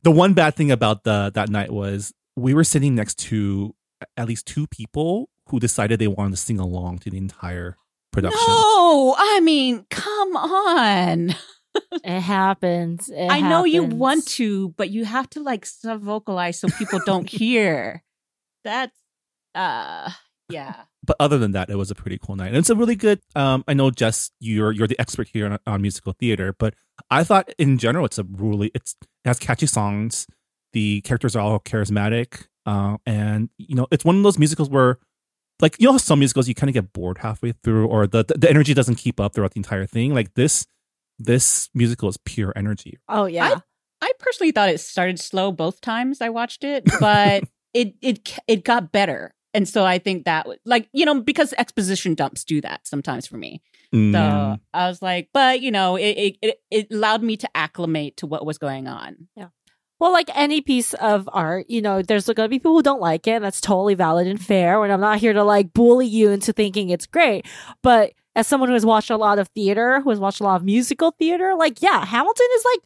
[0.03, 3.75] the one bad thing about the that night was we were sitting next to
[4.16, 7.77] at least two people who decided they wanted to sing along to the entire
[8.12, 8.40] production.
[8.49, 11.35] no, I mean, come on.
[12.03, 13.09] It happens.
[13.09, 17.01] It I know you want to, but you have to like sub vocalize so people
[17.07, 18.03] don't hear.
[18.64, 18.97] That's
[19.54, 20.10] uh
[20.50, 20.74] yeah.
[21.04, 22.48] But other than that, it was a pretty cool night.
[22.48, 23.20] And it's a really good.
[23.34, 26.74] Um, I know Jess, you're you're the expert here on, on musical theater, but
[27.10, 30.26] I thought in general it's a really it's it has catchy songs.
[30.72, 34.98] The characters are all charismatic, uh, and you know it's one of those musicals where,
[35.60, 38.38] like you know, some musicals you kind of get bored halfway through, or the, the
[38.38, 40.14] the energy doesn't keep up throughout the entire thing.
[40.14, 40.66] Like this,
[41.18, 42.98] this musical is pure energy.
[43.08, 43.60] Oh yeah.
[44.02, 48.64] I personally thought it started slow both times I watched it, but it it it
[48.64, 49.34] got better.
[49.52, 53.36] And so I think that like, you know, because exposition dumps do that sometimes for
[53.36, 53.62] me.
[53.92, 54.60] So Mm.
[54.72, 58.26] I was like, but you know, it, it it it allowed me to acclimate to
[58.28, 59.26] what was going on.
[59.36, 59.48] Yeah.
[59.98, 63.00] Well, like any piece of art, you know, there's going to be people who don't
[63.02, 64.82] like it, and that's totally valid and fair.
[64.84, 67.46] And I'm not here to like bully you into thinking it's great.
[67.82, 70.56] But as someone who has watched a lot of theater, who has watched a lot
[70.56, 72.80] of musical theater, like, yeah, Hamilton is like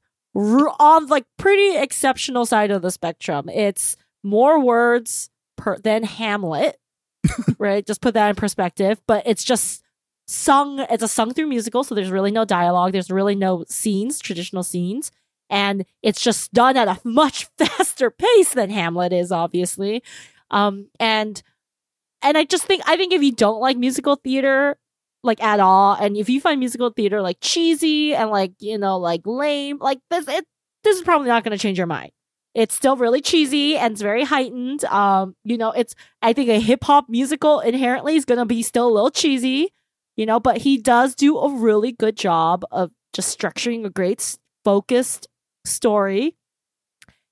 [0.65, 3.49] r- on like pretty exceptional side of the spectrum.
[3.51, 6.79] It's more words per than Hamlet,
[7.59, 7.87] right?
[7.87, 9.01] Just put that in perspective.
[9.07, 9.83] But it's just
[10.27, 10.81] sung.
[10.91, 12.93] It's a sung through musical, so there's really no dialogue.
[12.93, 15.11] There's really no scenes, traditional scenes
[15.51, 20.03] and it's just done at a much faster pace than Hamlet is, obviously.
[20.51, 21.43] Um, and
[22.23, 24.77] and I just think I think if you don't like musical theater
[25.23, 28.99] like at all, and if you find musical theater like cheesy and like you know
[28.99, 30.45] like lame, like this it
[30.83, 32.11] this is probably not going to change your mind.
[32.55, 34.85] It's still really cheesy and it's very heightened.
[34.85, 38.63] Um, you know, it's I think a hip hop musical inherently is going to be
[38.63, 39.73] still a little cheesy,
[40.17, 44.37] you know, but he does do a really good job of just structuring a great
[44.65, 45.29] focused
[45.65, 46.37] story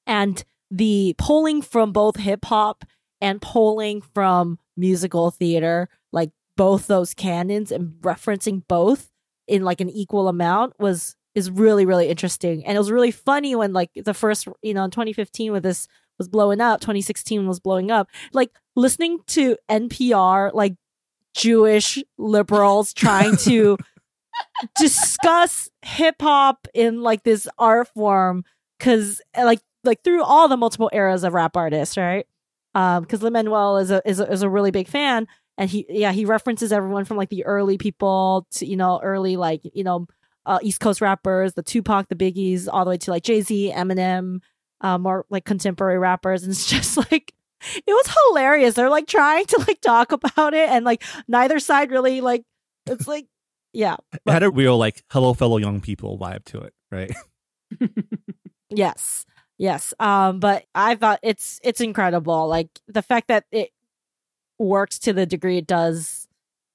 [0.07, 2.85] and the pulling from both hip hop
[3.21, 9.11] and pulling from musical theater like both those canons and referencing both
[9.47, 13.55] in like an equal amount was is really really interesting and it was really funny
[13.55, 17.61] when like the first you know in 2015 when this was blowing up 2016 was
[17.61, 20.75] blowing up like listening to npr like
[21.35, 23.77] jewish liberals trying to
[24.77, 28.45] discuss hip hop in like this art form
[28.79, 32.27] because like like through all the multiple eras of rap artists, right?
[32.75, 35.27] Um, because Lin Manuel is a, is a is a really big fan,
[35.59, 39.37] and he yeah he references everyone from like the early people to you know early
[39.37, 40.07] like you know
[40.47, 43.73] uh, East Coast rappers, the Tupac, the Biggies, all the way to like Jay Z,
[43.75, 44.41] Eminem,
[44.81, 48.75] uh, more like contemporary rappers, and it's just like it was hilarious.
[48.75, 52.45] They're like trying to like talk about it, and like neither side really like
[52.87, 53.27] it's like
[53.73, 57.13] yeah it had a real like "Hello, fellow young people" vibe to it, right?
[58.75, 59.27] Yes.
[59.59, 59.95] Yes.
[60.01, 62.49] Um, but I thought it's it's incredible.
[62.49, 63.71] Like the fact that it
[64.59, 66.27] works to the degree it does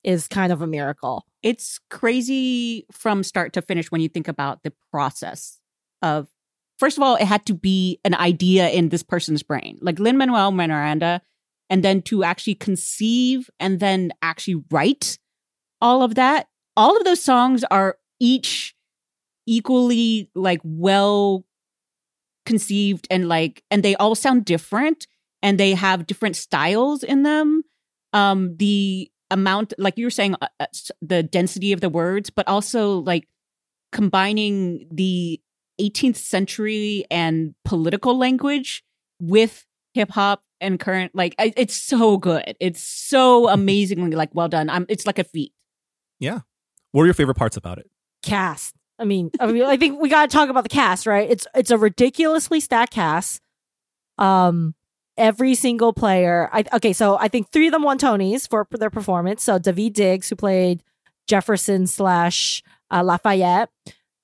[0.04, 1.26] is kind of a miracle.
[1.44, 5.60] It's crazy from start to finish when you think about the process
[6.02, 6.28] of
[6.80, 10.18] first of all, it had to be an idea in this person's brain, like Lin
[10.18, 11.22] Manuel Miranda,
[11.70, 15.18] and then to actually conceive and then actually write
[15.82, 16.48] all of that.
[16.76, 18.76] All of those songs are each
[19.46, 21.46] equally like well
[22.46, 25.08] conceived and like and they all sound different
[25.42, 27.62] and they have different styles in them
[28.14, 30.66] um the amount like you were saying uh, uh,
[31.02, 33.28] the density of the words but also like
[33.92, 35.40] combining the
[35.82, 38.84] 18th century and political language
[39.20, 44.70] with hip hop and current like it's so good it's so amazingly like well done
[44.70, 45.52] i'm it's like a feat
[46.20, 46.40] Yeah.
[46.92, 47.90] What are your favorite parts about it?
[48.24, 48.74] Cast.
[48.98, 51.30] I mean, I mean, I think we got to talk about the cast, right?
[51.30, 53.42] It's it's a ridiculously stacked cast.
[54.18, 54.74] Um,
[55.18, 56.50] every single player.
[56.52, 59.44] I okay, so I think three of them won Tonys for their performance.
[59.44, 60.84] So Daveed Diggs, who played
[61.28, 63.70] Jefferson slash uh, Lafayette,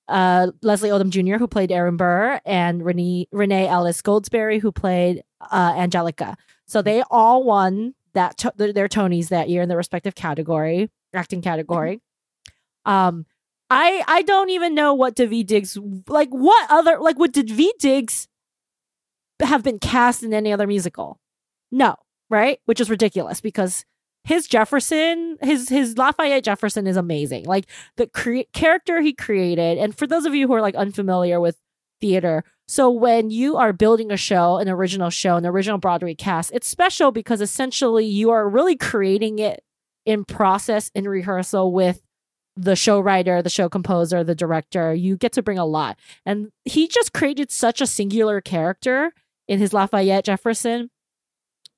[0.07, 5.23] uh, Leslie Odom Jr., who played Aaron Burr, and Renee, Renee Elise Goldsberry, who played
[5.51, 6.37] uh, Angelica.
[6.65, 11.41] So they all won that to- their Tonys that year in their respective category, acting
[11.41, 12.01] category.
[12.85, 13.25] Um,
[13.69, 15.77] I I don't even know what Daveed Diggs
[16.07, 16.29] like.
[16.29, 18.27] What other like would Daveed Diggs
[19.43, 21.19] have been cast in any other musical?
[21.71, 21.95] No,
[22.29, 22.59] right?
[22.65, 23.85] Which is ridiculous because
[24.23, 27.45] his Jefferson, his his Lafayette Jefferson is amazing.
[27.45, 27.65] Like
[27.97, 31.57] the cre- character he created, and for those of you who are like unfamiliar with
[31.99, 36.51] theater, so when you are building a show, an original show, an original Broadway cast,
[36.53, 39.63] it's special because essentially you are really creating it
[40.05, 42.01] in process in rehearsal with
[42.55, 44.93] the show writer, the show composer, the director.
[44.93, 45.97] You get to bring a lot.
[46.25, 49.11] And he just created such a singular character
[49.47, 50.89] in his Lafayette Jefferson,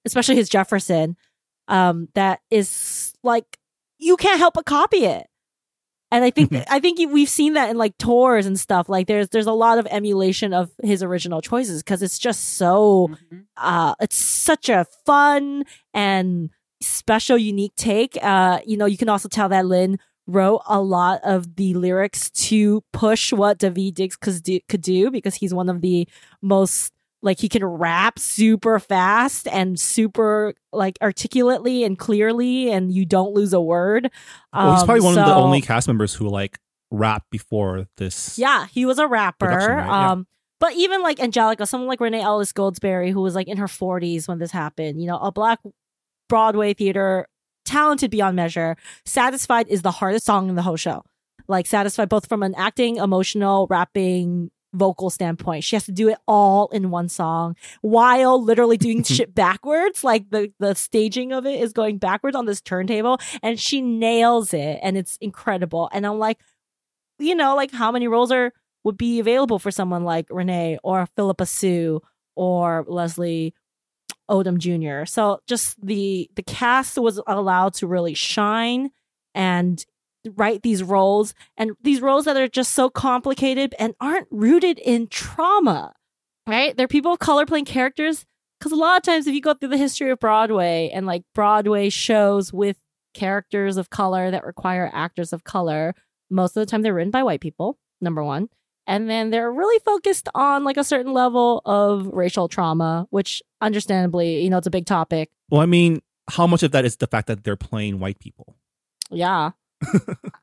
[0.05, 1.15] especially his Jefferson,
[1.67, 3.57] um, that is like
[3.97, 5.27] you can't help but copy it.
[6.11, 8.87] And I think I think we've seen that in like tours and stuff.
[8.87, 13.09] Like there's there's a lot of emulation of his original choices because it's just so
[13.31, 13.45] Mhm.
[13.57, 15.63] uh it's such a fun
[15.93, 16.51] and
[16.81, 19.97] special unique take uh you know you can also tell that Lin
[20.27, 25.09] wrote a lot of the lyrics to push what Daveed Diggs could do, could do
[25.11, 26.07] because he's one of the
[26.41, 26.93] most
[27.25, 33.33] like he can rap super fast and super like articulately and clearly and you don't
[33.33, 34.09] lose a word
[34.53, 36.57] well, he's Um, probably one of the only cast members who like
[36.91, 38.37] rap before this.
[38.39, 39.47] yeah, he was a rapper.
[39.47, 39.85] Right?
[39.85, 40.11] Yeah.
[40.11, 40.27] Um,
[40.61, 44.27] but even like Angelica, someone like Renee Elise Goldsberry, who was like in her 40s
[44.29, 45.59] when this happened, you know, a black
[46.29, 47.27] Broadway theater,
[47.65, 48.77] talented beyond measure.
[49.05, 51.03] Satisfied is the hardest song in the whole show.
[51.47, 55.63] Like satisfied both from an acting, emotional, rapping, vocal standpoint.
[55.63, 60.03] She has to do it all in one song while literally doing shit backwards.
[60.03, 64.53] Like the the staging of it is going backwards on this turntable and she nails
[64.53, 65.89] it and it's incredible.
[65.91, 66.39] And I'm like,
[67.19, 68.53] you know, like how many roles are
[68.83, 72.01] would be available for someone like Renee or Phillipa Soo
[72.35, 73.53] or Leslie
[74.29, 75.05] Odom Jr.
[75.05, 78.91] So just the the cast was allowed to really shine
[79.33, 79.83] and
[80.35, 85.07] write these roles and these roles that are just so complicated and aren't rooted in
[85.07, 85.93] trauma.
[86.47, 86.77] Right?
[86.77, 88.25] They're people of color playing characters
[88.59, 91.23] because a lot of times if you go through the history of Broadway and like
[91.33, 92.77] Broadway shows with
[93.13, 95.95] characters of color that require actors of color,
[96.29, 98.49] most of the time they're written by white people, number one.
[98.87, 104.43] And then they're really focused on like a certain level of racial trauma, which understandably,
[104.43, 105.31] you know, it's a big topic.
[105.49, 108.55] Well, I mean, how much of that is the fact that they're playing white people?
[109.09, 109.51] Yeah.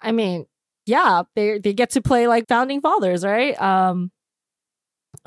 [0.01, 0.47] I mean,
[0.87, 3.61] yeah, they they get to play like founding fathers, right?
[3.61, 4.11] Um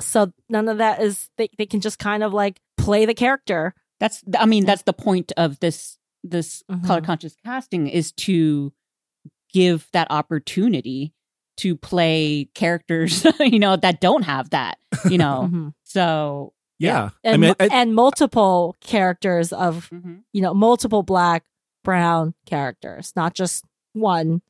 [0.00, 3.74] so none of that is they, they can just kind of like play the character.
[4.00, 6.86] That's I mean that's the point of this this Mhm.
[6.86, 8.72] color conscious casting is to
[9.52, 11.14] give that opportunity
[11.58, 14.76] to play characters you know that don't have that
[15.08, 15.72] you know Mhm.
[15.84, 20.24] so Yeah, And, I mean, I, and multiple characters of mhm.
[20.34, 21.44] you know, multiple black,
[21.82, 23.64] brown characters, not just
[23.96, 24.42] one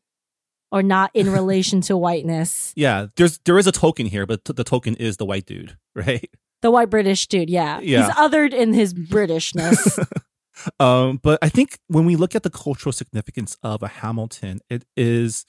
[0.72, 2.72] or not in relation to whiteness.
[2.76, 3.06] yeah.
[3.16, 6.28] There's there is a token here, but t- the token is the white dude, right?
[6.62, 7.80] The white British dude, yeah.
[7.80, 8.06] Yeah.
[8.06, 9.98] He's othered in his Britishness.
[10.80, 14.84] um, but I think when we look at the cultural significance of a Hamilton, it
[14.96, 15.44] is,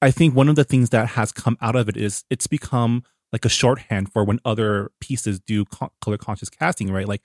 [0.00, 3.02] I think one of the things that has come out of it is it's become
[3.32, 7.08] like a shorthand for when other pieces do co- color conscious casting, right?
[7.08, 7.22] Like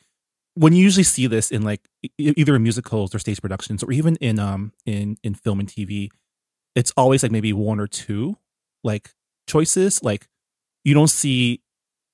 [0.55, 1.81] when you usually see this in like
[2.17, 6.09] either in musicals or stage productions or even in um in in film and TV,
[6.75, 8.37] it's always like maybe one or two
[8.83, 9.11] like
[9.47, 10.03] choices.
[10.03, 10.27] Like
[10.83, 11.61] you don't see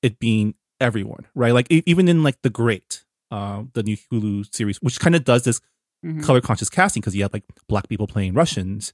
[0.01, 1.53] it being everyone, right?
[1.53, 5.43] Like even in like the Great, uh, the new Hulu series, which kind of does
[5.43, 5.59] this
[6.05, 6.23] Mhm.
[6.23, 8.93] color conscious casting because you have like black people playing Russians.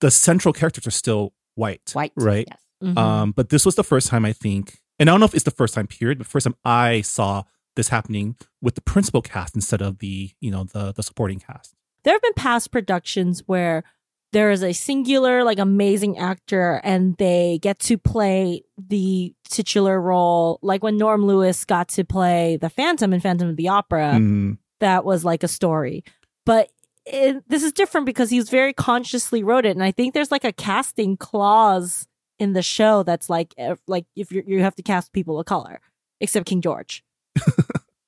[0.00, 2.46] The central characters are still white, white right?
[2.48, 2.60] yes.
[2.84, 2.96] Mhm.
[2.96, 5.42] Um, but this was the first time I think, and I don't know if it's
[5.42, 7.42] the first time period, but first time I saw
[7.76, 11.74] this happening with the principal cast instead of the you know the the supporting cast.
[12.02, 13.84] there have been past productions where
[14.32, 20.58] there is a singular, like amazing actor and they get to play the titular role.
[20.62, 24.14] Like when Norm Lewis got to play the Phantom in Phantom of the Opera.
[24.16, 26.04] Mm, that was like a story.
[26.44, 26.70] But
[27.06, 30.44] it, this is different because he's very consciously wrote it, and I think there's like
[30.44, 32.06] a casting clause
[32.38, 35.46] in the show that's like if, like if you you have to cast people of
[35.46, 35.80] color,
[36.20, 37.04] except King George,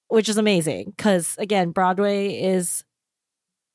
[0.08, 2.84] which is amazing because again, Broadway is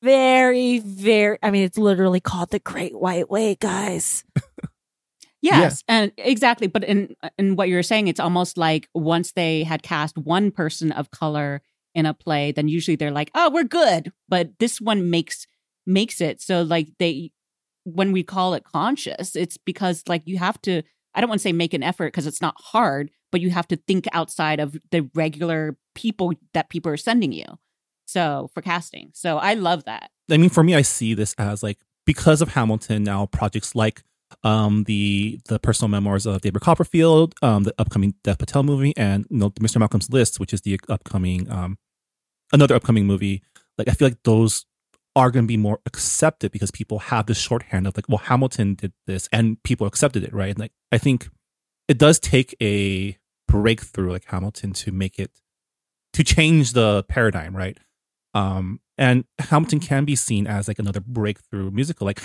[0.02, 1.38] very very.
[1.42, 4.24] I mean, it's literally called the Great White Way, guys.
[5.44, 6.68] Yes, and exactly.
[6.68, 10.52] But in in what you were saying, it's almost like once they had cast one
[10.52, 11.62] person of color
[11.94, 15.46] in a play, then usually they're like, "Oh, we're good." But this one makes
[15.86, 17.32] makes it so like they
[17.84, 20.82] when we call it conscious, it's because like you have to
[21.14, 23.68] I don't want to say make an effort because it's not hard, but you have
[23.68, 27.46] to think outside of the regular people that people are sending you.
[28.06, 29.12] So for casting.
[29.14, 30.12] So I love that.
[30.30, 34.04] I mean, for me, I see this as like because of Hamilton now, projects like
[34.44, 39.26] um, the the personal memoirs of David Copperfield, um, the upcoming Dev Patel movie, and
[39.30, 39.80] you know, Mr.
[39.80, 41.78] Malcolm's List, which is the upcoming um,
[42.52, 43.44] another upcoming movie.
[43.78, 44.66] Like I feel like those
[45.16, 48.76] are going to be more accepted because people have this shorthand of like, well, Hamilton
[48.76, 50.50] did this, and people accepted it, right?
[50.50, 51.30] And like I think
[51.88, 53.18] it does take a
[53.48, 55.32] breakthrough like Hamilton to make it
[56.14, 57.78] to change the paradigm, right?
[58.34, 62.06] Um, and Hamilton can be seen as like another breakthrough musical.
[62.06, 62.22] Like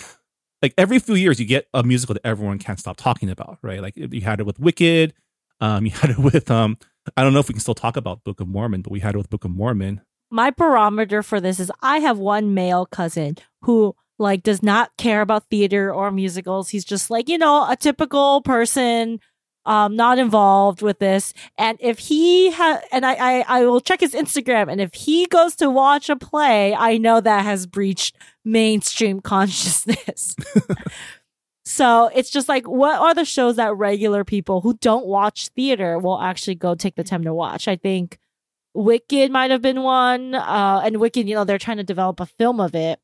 [0.63, 3.81] like every few years you get a musical that everyone can't stop talking about, right?
[3.81, 5.15] Like you had it with Wicked,
[5.61, 6.79] um, you had it with um,
[7.17, 9.15] I don't know if we can still talk about Book of Mormon, but we had
[9.15, 10.03] it with Book of Mormon.
[10.31, 15.21] My barometer for this is I have one male cousin who like does not care
[15.23, 16.69] about theater or musicals.
[16.71, 19.21] He's just like, you know, a typical person
[19.69, 21.35] um, not involved with this.
[21.59, 25.27] And if he ha- and I, I, I will check his Instagram, and if he
[25.27, 28.17] goes to watch a play, I know that has breached
[28.47, 30.35] mainstream consciousness.
[31.67, 35.99] so it's just like, what are the shows that regular people who don't watch theater
[35.99, 37.69] will actually go take the time to watch?
[37.69, 38.19] I think
[38.73, 42.27] Wicked might have been one, uh, and Wicked, you know, they're trying to develop a
[42.27, 43.01] film of it.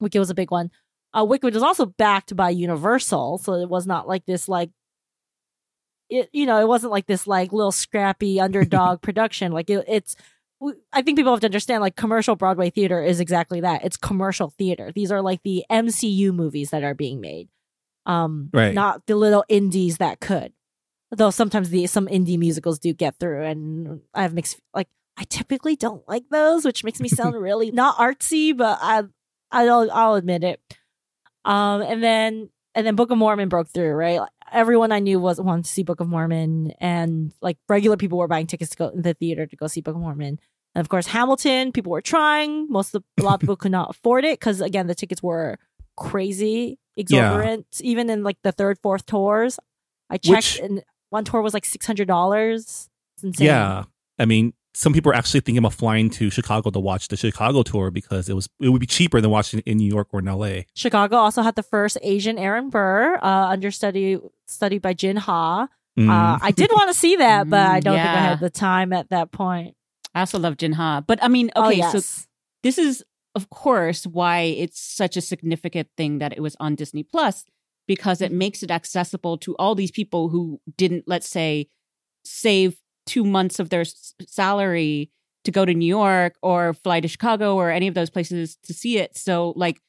[0.00, 0.70] Wicked was a big one.
[1.12, 4.70] Uh, Wicked was also backed by Universal, so it was not like this like
[6.10, 9.52] it you know it wasn't like this like little scrappy underdog production.
[9.52, 10.16] Like it, it's
[10.92, 13.82] i think people have to understand like commercial broadway theater is exactly that.
[13.84, 14.92] It's commercial theater.
[14.94, 17.48] These are like the mcu movies that are being made.
[18.04, 18.74] Um Right.
[18.74, 20.52] not the little indies that could.
[21.10, 25.24] Though sometimes the some indie musicals do get through and i have mixed like i
[25.24, 29.02] typically don't like those which makes me sound really not artsy but i
[29.50, 30.60] i'll i'll admit it.
[31.46, 34.20] Um and then and then book of mormon broke through right
[34.52, 38.28] everyone I knew was wanted to see Book of Mormon, and like regular people were
[38.28, 40.38] buying tickets to go in the theater to go see Book of Mormon.
[40.74, 42.68] And of course, Hamilton, people were trying.
[42.68, 45.22] Most of the, a lot of people could not afford it because again, the tickets
[45.22, 45.58] were
[45.96, 47.66] crazy, exorbitant.
[47.80, 49.58] Even in like the third, fourth tours,
[50.08, 52.88] I checked, Which- and one tour was like six hundred dollars.
[53.22, 53.46] Insane.
[53.46, 53.84] Yeah,
[54.18, 57.62] I mean, some people are actually thinking about flying to Chicago to watch the Chicago
[57.62, 60.20] tour because it was it would be cheaper than watching it in New York or
[60.20, 60.66] in L.A.
[60.74, 65.68] Chicago also had the first Asian Aaron Burr, uh, understudy studied by Jin Ha.
[65.98, 66.08] Mm.
[66.08, 68.92] Uh, I did want to see that, but I don't think I had the time
[68.92, 69.74] at that point.
[70.14, 71.02] I also love Jin Ha.
[71.06, 71.92] But I mean, oh okay, yes.
[71.92, 72.26] so
[72.62, 73.04] this is
[73.34, 77.44] of course why it's such a significant thing that it was on Disney Plus
[77.86, 81.68] because it makes it accessible to all these people who didn't let's say
[82.24, 82.76] save
[83.10, 85.10] 2 months of their s- salary
[85.44, 88.72] to go to New York or fly to Chicago or any of those places to
[88.72, 89.16] see it.
[89.16, 89.80] So like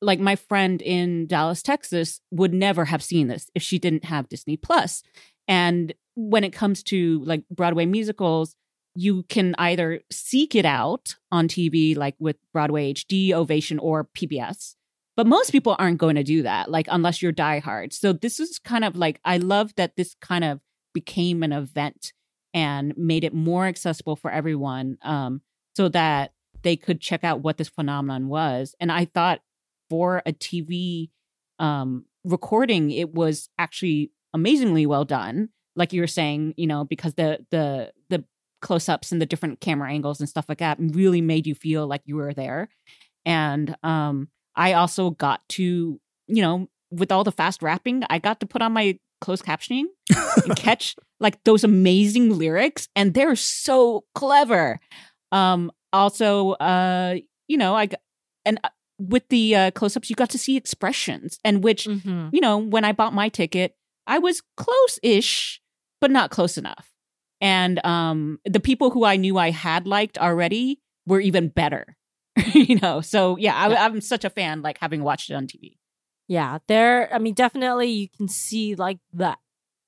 [0.00, 4.28] like my friend in Dallas, Texas would never have seen this if she didn't have
[4.28, 5.02] Disney Plus.
[5.46, 8.56] And when it comes to like Broadway musicals,
[8.94, 14.74] you can either seek it out on TV, like with Broadway HD, Ovation, or PBS.
[15.16, 17.92] But most people aren't going to do that, like unless you're diehard.
[17.92, 20.60] So this is kind of like I love that this kind of
[20.94, 22.12] became an event
[22.54, 25.40] and made it more accessible for everyone, um,
[25.74, 26.32] so that
[26.62, 28.74] they could check out what this phenomenon was.
[28.80, 29.40] And I thought
[29.90, 31.10] for a TV
[31.58, 35.50] um, recording, it was actually amazingly well done.
[35.74, 38.24] Like you were saying, you know, because the the the
[38.60, 41.86] close ups and the different camera angles and stuff like that really made you feel
[41.86, 42.68] like you were there.
[43.24, 48.40] And um, I also got to, you know, with all the fast rapping, I got
[48.40, 49.84] to put on my closed captioning
[50.44, 54.78] and catch like those amazing lyrics, and they're so clever.
[55.32, 57.16] Um, also, uh,
[57.48, 58.00] you know, I got,
[58.44, 58.68] and uh,
[58.98, 62.30] with the uh, close ups, you got to see expressions, and which Mhm.
[62.32, 63.74] you know, when I bought my ticket,
[64.06, 65.60] I was close ish,
[66.00, 66.88] but not close enough.
[67.40, 71.96] And um, the people who I knew I had liked already were even better,
[72.54, 73.00] you know.
[73.00, 75.78] So yeah, I, I'm such a fan, like having watched it on TV.
[76.28, 77.12] Yeah, there.
[77.12, 79.38] I mean, definitely you can see like that.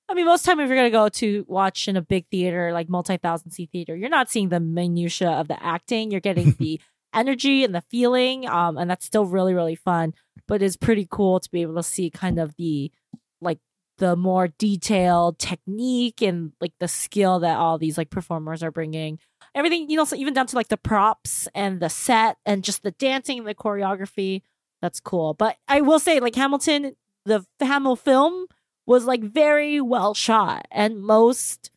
[0.08, 2.88] I mean, most time if you're gonna go to watch in a big theater, like
[2.88, 6.10] multi-thousand seat theater, you're not seeing the minutia of the acting.
[6.10, 6.80] You're getting the
[7.14, 10.12] energy and the feeling, um, and that's still really really fun.
[10.46, 12.92] But it's pretty cool to be able to see kind of the
[13.40, 13.58] like
[13.98, 19.18] the more detailed technique and like the skill that all these like performers are bringing.
[19.54, 22.82] Everything, you know, so even down to like the props and the set and just
[22.82, 24.42] the dancing and the choreography
[24.84, 25.32] that's cool.
[25.32, 28.46] But I will say, like Hamilton, the Hamill film
[28.86, 31.70] was like very well shot, and most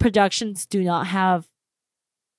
[0.00, 1.46] productions do not have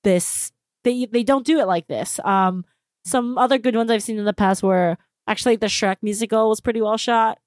[0.04, 0.52] this.
[0.84, 2.20] They they don't do it like this.
[2.24, 2.66] Um,
[3.06, 6.60] some other good ones I've seen in the past were actually the Shrek musical was
[6.60, 7.38] pretty well shot.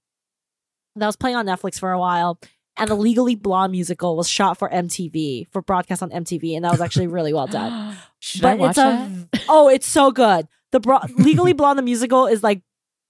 [0.96, 2.40] That was playing on Netflix for a while,
[2.78, 6.72] and the Legally Blonde musical was shot for MTV for broadcast on MTV, and that
[6.72, 7.96] was actually really well done.
[8.20, 9.46] Should but I watch it's a that?
[9.50, 10.48] oh, it's so good.
[10.76, 12.62] The bro- Legally Blonde the musical is like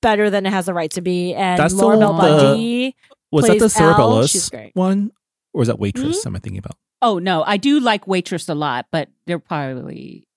[0.03, 2.37] better than it has the right to be, and That's the Laura Bell one the-
[2.43, 2.95] Bundy.
[3.31, 4.11] Was that the plays Sarah Elle.
[4.21, 4.71] Bareilles She's great.
[4.75, 5.11] one,
[5.51, 6.25] or is that Waitress?
[6.27, 6.77] Am I thinking about?
[7.01, 10.27] Oh no, I do like Waitress a lot, but they're probably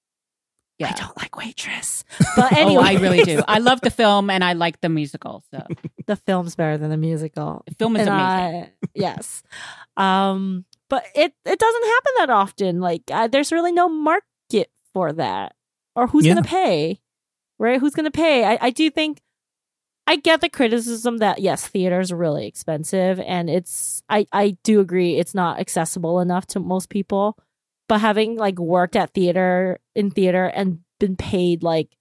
[0.78, 0.88] yeah.
[0.88, 2.04] I don't like Waitress,
[2.36, 3.42] but anyway, Oh, I really do.
[3.46, 5.44] I love the film and I like the musical.
[5.52, 5.66] So
[6.06, 7.62] the film's better than the musical.
[7.68, 8.62] the film is And amazing.
[8.64, 9.42] I- yes,
[9.98, 12.80] um, but it it doesn't happen that often.
[12.80, 15.54] Like uh, there's really no market for that,
[15.94, 16.34] or who's Yeah.
[16.34, 17.00] gonna pay,
[17.58, 17.80] right?
[17.80, 18.44] Who's gonna pay?
[18.44, 19.20] I I do think.
[20.06, 24.80] I get the criticism that yes, theater is really expensive, and it's I I do
[24.80, 27.36] agree it's not accessible enough to most people.
[27.88, 31.96] But having like worked at theater in theater and been paid like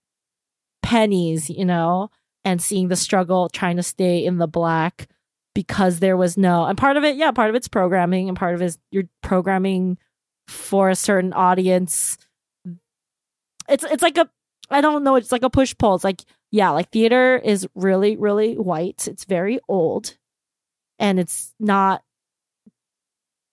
[0.84, 2.10] pennies, you know,
[2.46, 5.10] and seeing the struggle trying to stay in the black
[5.54, 8.56] because there was no and part of it, yeah, part of it's programming and part
[8.56, 9.98] of it is you're programming
[10.48, 12.18] for a certain audience.
[13.68, 14.30] It's it's like a
[14.70, 15.96] I don't know, it's like a push pull.
[15.96, 19.08] It's like, yeah, like theater is really, really white.
[19.08, 20.18] It's very old.
[21.00, 22.04] And it's not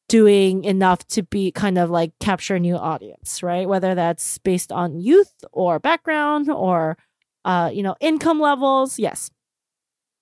[0.08, 3.68] doing enough to be kind of like capture a new audience, right?
[3.68, 6.96] Whether that's based on youth or background or
[7.44, 8.98] uh, you know, income levels.
[8.98, 9.30] Yes.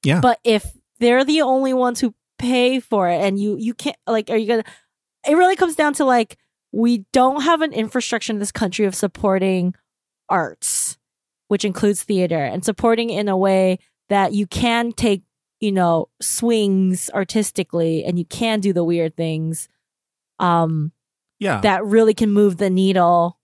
[0.05, 0.21] Yeah.
[0.21, 0.67] But if
[0.99, 4.49] they're the only ones who pay for it and you you can't like are you
[4.49, 4.65] gonna
[5.29, 6.37] it really comes down to like
[6.73, 9.75] we don't have an infrastructure in this country of supporting
[10.29, 10.82] arts,
[11.53, 13.79] which includes theater, and supporting in a way
[14.09, 15.23] that you can take,
[15.61, 19.69] you know, swings artistically and you can do the weird things
[20.39, 20.93] um
[21.39, 23.39] Yeah, that really can move the needle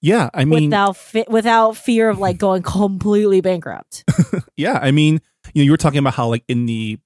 [0.00, 0.30] yeah.
[0.34, 4.02] I mean, without fi- without fear of like going completely bankrupt.
[4.56, 4.80] yeah.
[4.82, 5.20] I mean,
[5.54, 6.98] you know, you were talking about how like in the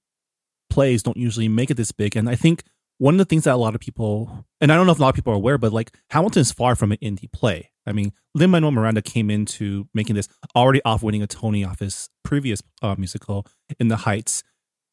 [0.71, 2.63] plays don't usually make it this big, and I think
[2.99, 5.01] one of the things that a lot of people, and I don't know if a
[5.01, 7.71] lot of people are aware, but like Hamilton is far from an indie play.
[7.85, 11.79] I mean, Lin Manuel Miranda came into making this already off winning a Tony off
[11.79, 13.47] his previous uh, musical
[13.79, 14.43] in the Heights,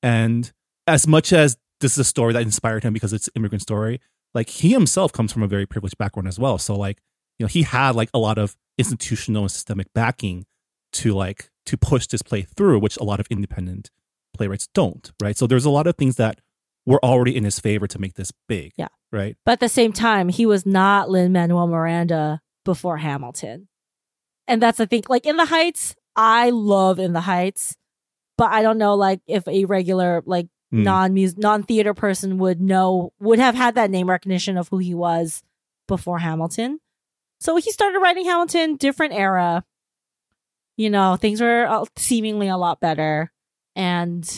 [0.02, 0.50] and
[0.86, 4.00] as much as this is a story that inspired him because it's an immigrant story,
[4.34, 6.58] like he himself comes from a very privileged background as well.
[6.58, 7.00] So like,
[7.38, 10.46] you know, he had like a lot of institutional and systemic backing
[10.92, 13.90] to like to push this play through, which a lot of independent
[14.34, 15.36] playwrights don't, right?
[15.36, 16.40] So there's a lot of things that
[16.86, 18.72] were already in his favor to make this big.
[18.76, 18.88] Yeah.
[19.12, 19.36] Right.
[19.44, 23.68] But at the same time, he was not Lin Manuel Miranda before Hamilton.
[24.46, 27.76] And that's I think like in the Heights, I love in the Heights,
[28.38, 30.82] but I don't know like if a regular like Hmm.
[30.82, 34.78] non music non theater person would know would have had that name recognition of who
[34.78, 35.44] he was
[35.86, 36.80] before Hamilton.
[37.38, 39.64] So he started writing Hamilton, different era.
[40.76, 43.30] You know, things were uh, seemingly a lot better,
[43.76, 44.28] and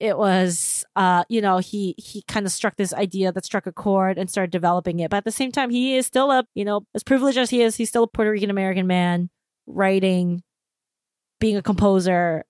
[0.00, 3.72] it was uh you know he he kind of struck this idea that struck a
[3.72, 5.10] chord and started developing it.
[5.10, 7.60] But at the same time he is still a you know as privileged as he
[7.62, 9.28] is he's still a puerto rican american man
[9.66, 10.42] writing
[11.38, 12.44] being a composer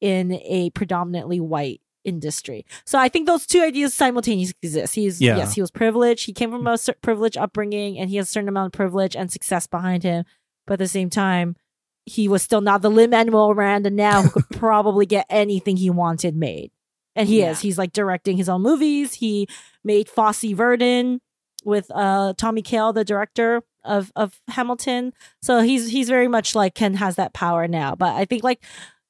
[0.00, 2.64] in a predominantly white industry.
[2.84, 4.94] So i think those two ideas simultaneously exist.
[4.94, 5.36] He's Yeah.
[5.38, 6.26] yes he was privileged.
[6.26, 9.30] He came from a privileged upbringing and he has a certain amount of privilege and
[9.30, 10.24] success behind him.
[10.66, 11.56] But at the same time
[12.04, 15.90] he was still not the Lin Manuel Miranda now who could probably get anything he
[15.90, 16.70] wanted made.
[17.16, 17.50] And he Yeah.
[17.50, 17.60] is.
[17.60, 19.14] He's like directing his own movies.
[19.14, 19.48] He
[19.82, 21.20] made Fosse Verdon
[21.64, 25.12] with uh Tommy Kail, the director of of Hamilton.
[25.42, 27.94] So he's he's very much like Ken has that power now.
[27.96, 28.62] But I think like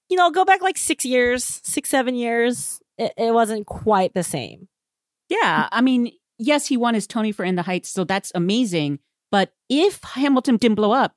[0.09, 4.23] you know, go back like six years, six, seven years, it, it wasn't quite the
[4.23, 4.69] same.
[5.29, 9.01] Yeah, I mean, yes, he won his Tony for In the Heights, so that's amazing.
[9.33, 11.15] But if Hamilton didn't blow up,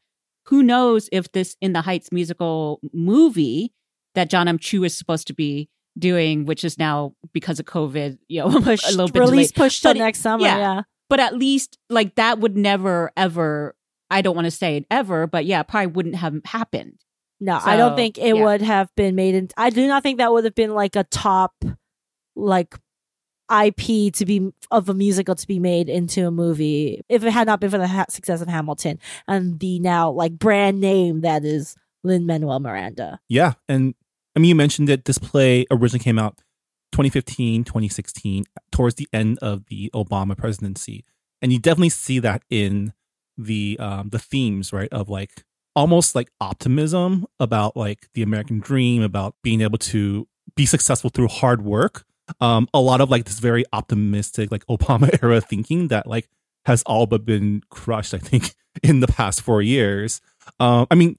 [0.48, 3.72] who knows if this In the Heights musical movie
[4.16, 4.58] that John M.
[4.58, 5.70] Chu is supposed to be
[6.00, 9.66] doing, which is now because of COVID, you know, Pushed, a little bit release delayed.
[9.66, 10.44] pushed till it- next summer.
[10.46, 10.58] yeah.
[10.58, 10.82] yeah.
[11.10, 13.76] But at least like that would never ever.
[14.12, 17.00] I don't want to say it ever, but yeah, probably wouldn't have happened.
[17.40, 18.44] No, I don't think it yeah.
[18.44, 21.06] would have been made in I do not think that would have been like a
[21.06, 21.54] top
[22.36, 22.76] like
[23.52, 27.48] IP to be of a musical to be made into a movie if it had
[27.48, 31.44] not been for the ha- success of Hamilton and the now like brand name that
[31.44, 33.20] is Lin Manuel Miranda.
[33.28, 33.54] Yeah.
[33.68, 33.96] And
[34.36, 36.38] I mean, you mentioned that this play originally came out
[36.92, 41.06] 2015, 2016, towards the end of the Obama presidency.
[41.42, 42.94] And you definitely see that in
[43.38, 44.92] the um, the themes, right?
[44.92, 45.44] Of like
[45.76, 51.30] almost like optimism about like the American dream, about being able to be successful through
[51.30, 52.04] hard work.
[52.42, 56.30] Um, a lot of like this very optimistic, like Obama era thinking that like
[56.66, 58.54] has all but been crushed, I think,
[58.84, 60.22] in the past four years.
[60.60, 61.18] Um, I mean,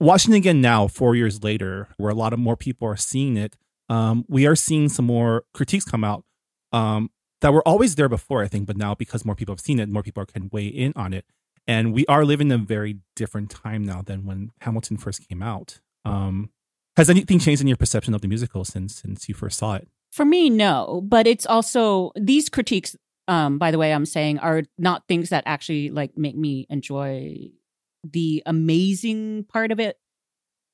[0.00, 3.56] watching again now, four years later, where a lot of more people are seeing it,
[3.88, 6.24] um, we are seeing some more critiques come out
[6.72, 7.10] um,
[7.40, 9.88] that were always there before, I think, but now because more people have seen it,
[9.88, 11.24] more people can weigh in on it.
[11.66, 15.42] And we are living in a very different time now than when Hamilton first came
[15.42, 15.80] out.
[16.04, 16.50] Um,
[16.96, 19.88] has anything changed in your perception of the musical since since you first saw it?
[20.10, 21.02] For me, no.
[21.04, 22.96] But it's also these critiques.
[23.28, 27.50] Um, by the way, I'm saying are not things that actually like make me enjoy
[28.04, 29.98] the amazing part of it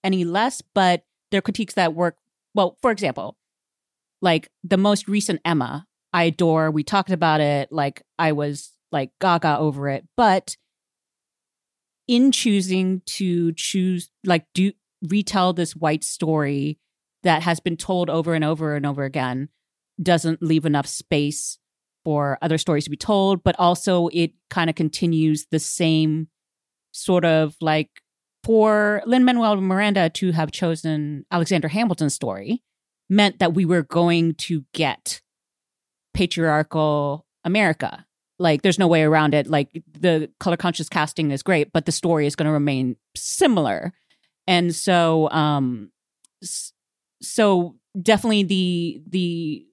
[0.04, 0.62] any less.
[0.62, 2.16] But they're critiques that work
[2.54, 2.76] well.
[2.80, 3.36] For example,
[4.20, 6.70] like the most recent Emma, I adore.
[6.70, 7.70] We talked about it.
[7.70, 10.56] Like I was like gaga over it, but
[12.08, 14.72] in choosing to choose like do
[15.02, 16.78] retell this white story
[17.22, 19.48] that has been told over and over and over again
[20.02, 21.58] doesn't leave enough space
[22.04, 26.28] for other stories to be told but also it kind of continues the same
[26.92, 27.90] sort of like
[28.44, 32.62] for Lin Manuel Miranda to have chosen Alexander Hamilton's story
[33.10, 35.20] meant that we were going to get
[36.14, 38.04] patriarchal America.
[38.38, 39.48] Like, there's no way around it.
[39.48, 43.92] Like, the color conscious casting is great, but the story is going to remain similar.
[44.46, 45.90] And so, um,
[47.20, 49.66] so definitely the the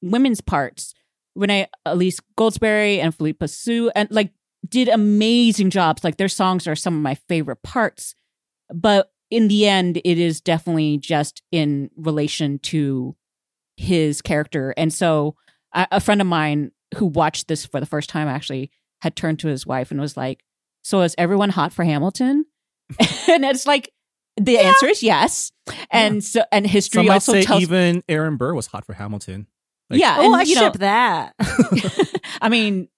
[0.00, 0.94] women's parts,
[1.34, 4.30] Renee Elise Goldsberry and Phillipa Soo, and like
[4.68, 6.04] did amazing jobs.
[6.04, 8.14] Like their songs are some of my favorite parts.
[8.72, 13.16] But in the end, it is definitely just in relation to
[13.76, 14.72] his character.
[14.76, 15.36] And so
[15.74, 18.70] a, a friend of mine who watched this for the first time actually
[19.02, 20.44] had turned to his wife and was like,
[20.82, 22.46] So is everyone hot for Hamilton?
[23.28, 23.90] and it's like
[24.36, 25.52] the answer is yes.
[25.90, 28.92] And so and history Some might also say tells even Aaron Burr was hot for
[28.92, 29.46] Hamilton.
[29.90, 31.34] Like- Yeah, Oh, and, I you know, ship that.
[32.40, 32.88] I mean,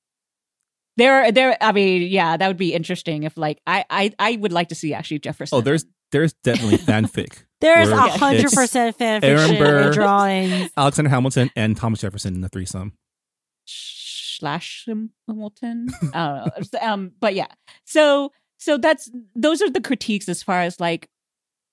[0.96, 1.56] there, there.
[1.60, 4.74] I mean, yeah, that would be interesting if, like, I, I, I would like to
[4.74, 5.58] see actually Jefferson.
[5.58, 7.42] Oh, there's there's definitely fanfic.
[7.60, 9.90] There's a hundred percent fan Aaron Burr.
[9.90, 10.70] drawings.
[10.76, 12.92] Alexander Hamilton and Thomas Jefferson in the threesome.
[13.64, 15.88] slash Hamilton.
[16.12, 16.78] I don't know.
[16.82, 17.46] Um, but yeah.
[17.84, 21.08] So, so that's those are the critiques as far as like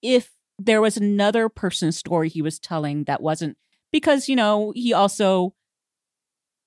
[0.02, 3.58] if there was another person's story he was telling that wasn't
[3.92, 5.54] because you know he also,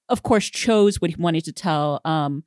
[0.08, 2.00] of course, chose what he wanted to tell.
[2.04, 2.44] Um,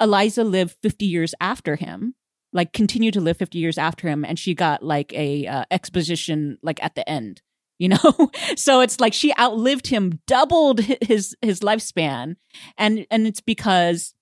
[0.00, 2.14] Eliza lived 50 years after him,
[2.52, 6.58] like continued to live 50 years after him, and she got like a uh, exposition
[6.62, 7.42] like at the end,
[7.78, 8.30] you know.
[8.56, 12.36] so it's like she outlived him, doubled his his lifespan,
[12.76, 14.14] and and it's because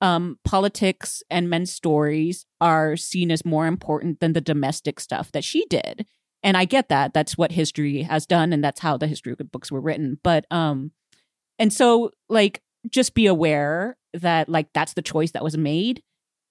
[0.00, 5.44] um politics and men's stories are seen as more important than the domestic stuff that
[5.44, 6.06] she did.
[6.42, 7.12] And I get that.
[7.12, 10.18] That's what history has done and that's how the history books were written.
[10.22, 10.92] But um
[11.60, 16.02] and so like just be aware that like that's the choice that was made.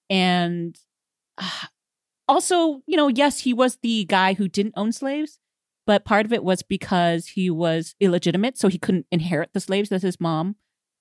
[0.08, 0.78] And
[1.36, 1.50] uh,
[2.28, 5.40] also you know yes he was the guy who didn't own slaves
[5.84, 9.88] but part of it was because he was illegitimate so he couldn't inherit the slaves
[9.88, 10.54] that his mom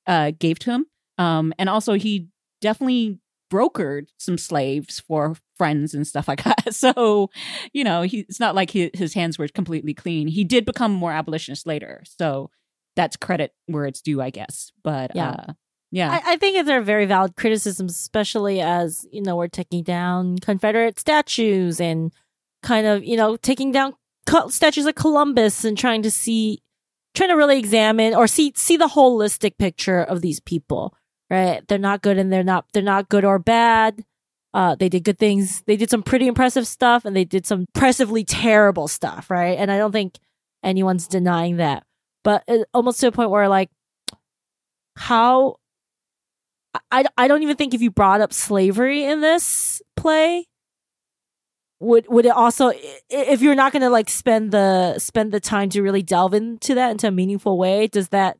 [0.07, 0.85] uh, gave to him.
[1.19, 2.29] Um, and also he
[2.61, 3.19] definitely
[3.53, 6.73] brokered some slaves for friends and stuff like that.
[6.73, 7.29] So
[7.73, 10.27] you know he, it's not like he, his hands were completely clean.
[10.27, 12.01] He did become more abolitionist later.
[12.05, 12.49] So
[12.99, 15.29] that's credit where it's due i guess but Yeah.
[15.31, 15.53] uh,
[15.91, 20.37] yeah I, I think they're very valid criticisms, especially as you know we're taking down
[20.49, 22.11] Confederate statues and
[22.61, 23.93] kind of you know taking down
[24.25, 26.61] co- statues of Columbus and trying to see,
[27.15, 30.93] trying to really examine or see see the holistic picture of these people.
[31.31, 31.61] Right?
[31.67, 34.03] They're not good and they're not they're not good or bad.
[34.53, 35.63] Uh, they did good things.
[35.67, 39.29] They did some pretty impressive stuff, and they did some impressively terrible stuff.
[39.29, 39.57] Right?
[39.57, 40.17] And I don't think
[40.63, 41.83] anyone's denying that.
[42.23, 43.69] But it, almost to a point where like
[44.95, 45.55] how
[46.91, 50.45] I, I don't even think if you brought up slavery in this play
[51.79, 52.71] would would it also
[53.09, 56.75] if you're not going to like spend the spend the time to really delve into
[56.75, 58.37] that into a meaningful way does that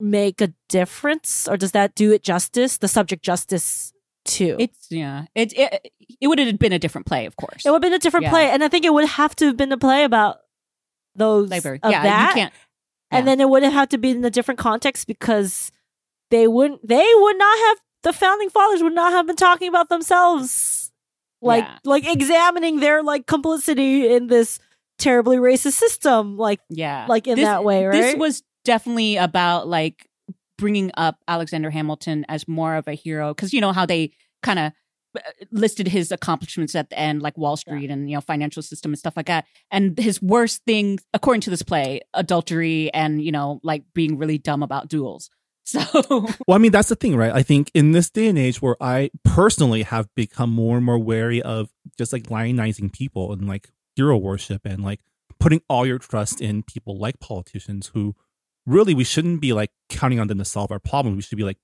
[0.00, 1.48] make a difference?
[1.48, 3.92] Or does that do it justice the subject justice
[4.24, 4.56] too?
[4.58, 5.26] It's yeah.
[5.34, 7.66] It, it it would have been a different play of course.
[7.66, 8.30] It would have been a different Yeah.
[8.30, 10.38] play and i think it would have to have been a play about
[11.14, 12.28] those labor of yeah that.
[12.30, 12.54] you can't
[13.10, 13.30] and Yeah.
[13.32, 15.70] then it wouldn't have to be in a different context because
[16.30, 19.88] they wouldn't they would not have the founding fathers would not have been talking about
[19.88, 20.92] themselves
[21.40, 21.78] like Yeah.
[21.84, 24.58] like examining their like complicity in this
[24.98, 29.68] terribly racist system like yeah like in This- that way right this was definitely about
[29.68, 30.08] like
[30.58, 34.10] bringing up alexander hamilton as more of a hero because you know how they
[34.42, 34.72] kind of
[35.50, 38.98] listed his accomplishments at the end like wall street and you know financial system and
[38.98, 43.58] stuff like that and his worst thing according to this play adultery and you know
[43.62, 45.30] like being really dumb about duels
[45.68, 45.82] so
[46.46, 47.30] Well, I mean, that's the thing, right?
[47.30, 50.98] I think in this day and age where I personally have become more and more
[50.98, 55.00] wary of just like lionizing people and like hero worship and like
[55.38, 58.16] putting all your trust in people like politicians who
[58.64, 61.16] really we shouldn't be like counting on them to solve our problems.
[61.16, 61.58] We should be like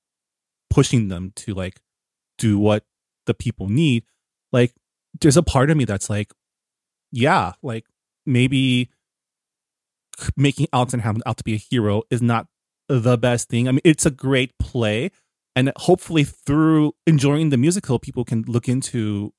[0.68, 1.80] pushing them to like
[2.36, 2.84] do what
[3.27, 4.05] the people need.
[4.53, 4.72] Like
[5.20, 6.33] there's a part of me that's like,
[7.12, 7.87] yeah, like
[8.27, 8.91] maybe
[10.37, 12.47] making Alexander Hamilton out to be a hero is not
[12.89, 13.68] the best thing.
[13.68, 15.11] I mean, it's a great play,
[15.57, 19.33] and hopefully through enjoying the musical, people can look into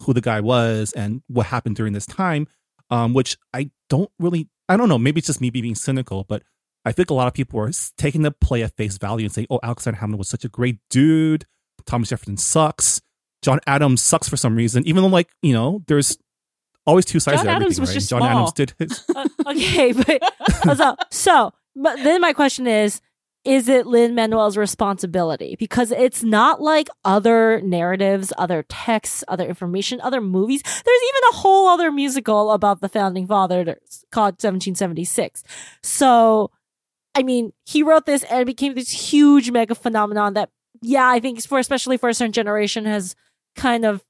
[0.00, 2.46] who the guy was and what happened during this time.
[2.90, 4.98] Um, which I don't really, I don't know.
[4.98, 6.42] Maybe it's just me being cynical, but
[6.84, 9.46] I think a lot of people are taking the play at face value and saying,
[9.48, 11.46] "Oh, Alexander Hamilton was such a great dude.
[11.86, 13.00] Thomas Jefferson sucks.
[13.42, 16.18] John Adams sucks for some reason." Even though, like, you know, there's
[16.86, 17.94] always two sides John to Adams everything, was right?
[17.94, 18.30] just John small.
[18.30, 19.04] Adams did his.
[19.14, 23.00] Uh, okay, but so, so, but then my question is
[23.44, 25.56] is it Lin Manuel's responsibility?
[25.58, 30.62] Because it's not like other narratives, other texts, other information, other movies.
[30.62, 35.42] There's even a whole other musical about the founding fathers called 1776.
[35.82, 36.52] So,
[37.16, 41.18] I mean, he wrote this and it became this huge mega phenomenon that, yeah, I
[41.18, 43.16] think for especially for a certain generation has
[43.56, 44.02] kind of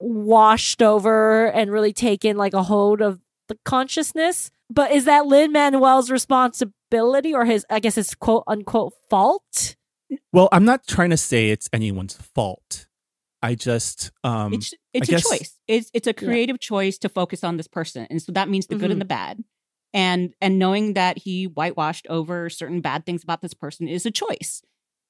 [0.00, 4.50] washed over and really taken like a hold of the consciousness.
[4.70, 9.76] But is that Lin Manuel's responsibility or his, I guess, his quote unquote fault?
[10.32, 12.86] Well, I'm not trying to say it's anyone's fault.
[13.42, 15.58] I just, um, it's it's I a guess- choice.
[15.68, 18.76] It's it's a creative choice to focus on this person, and so that means the
[18.76, 18.92] good Mhm.
[18.92, 19.44] and the bad.
[19.92, 24.10] And and knowing that he whitewashed over certain bad things about this person is a
[24.10, 24.62] choice.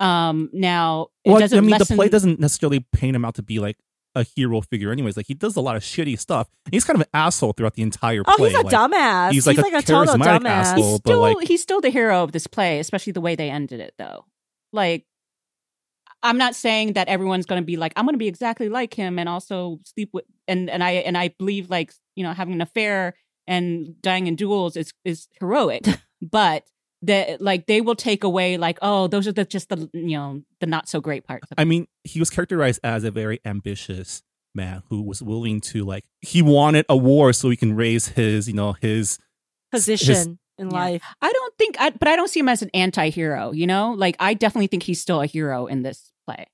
[0.05, 3.34] Um, now it well, doesn't I mean, lessen, the play doesn't necessarily paint him out
[3.36, 3.76] to be like
[4.14, 5.16] a hero figure, anyways.
[5.16, 6.48] Like he does a lot of shitty stuff.
[6.66, 9.32] And he's kind of an asshole throughout the entire Oh, he's a like, dumbass.
[9.32, 10.46] he's like a total charismatic dumbass.
[10.46, 10.84] asshole.
[10.84, 13.50] He's but, still like- he's still the hero of this play, especially the way they
[13.50, 14.24] ended it, though.
[14.72, 15.07] Like,
[16.22, 18.94] I'm not saying that everyone's going to be like, I'm going to be exactly like
[18.94, 22.55] him, and also sleep with, and and I and I believe like you know having
[22.55, 23.14] an affair
[23.46, 25.84] and dying in duels is is heroic,
[26.22, 26.64] but
[27.07, 30.42] that like they will take away like, oh, those are the just the you know
[30.61, 31.46] the not so great parts.
[31.50, 34.22] Of I mean, he was characterized as a very ambitious
[34.55, 38.46] man who was willing to like he wanted a war so he can raise his,
[38.48, 39.18] you know, his
[39.72, 40.76] Position in Yeah.
[40.76, 41.02] life.
[41.20, 43.50] I don't think, I, but I don't see him as an anti-hero.
[43.52, 46.46] You know, like I definitely think he's still a hero in this play.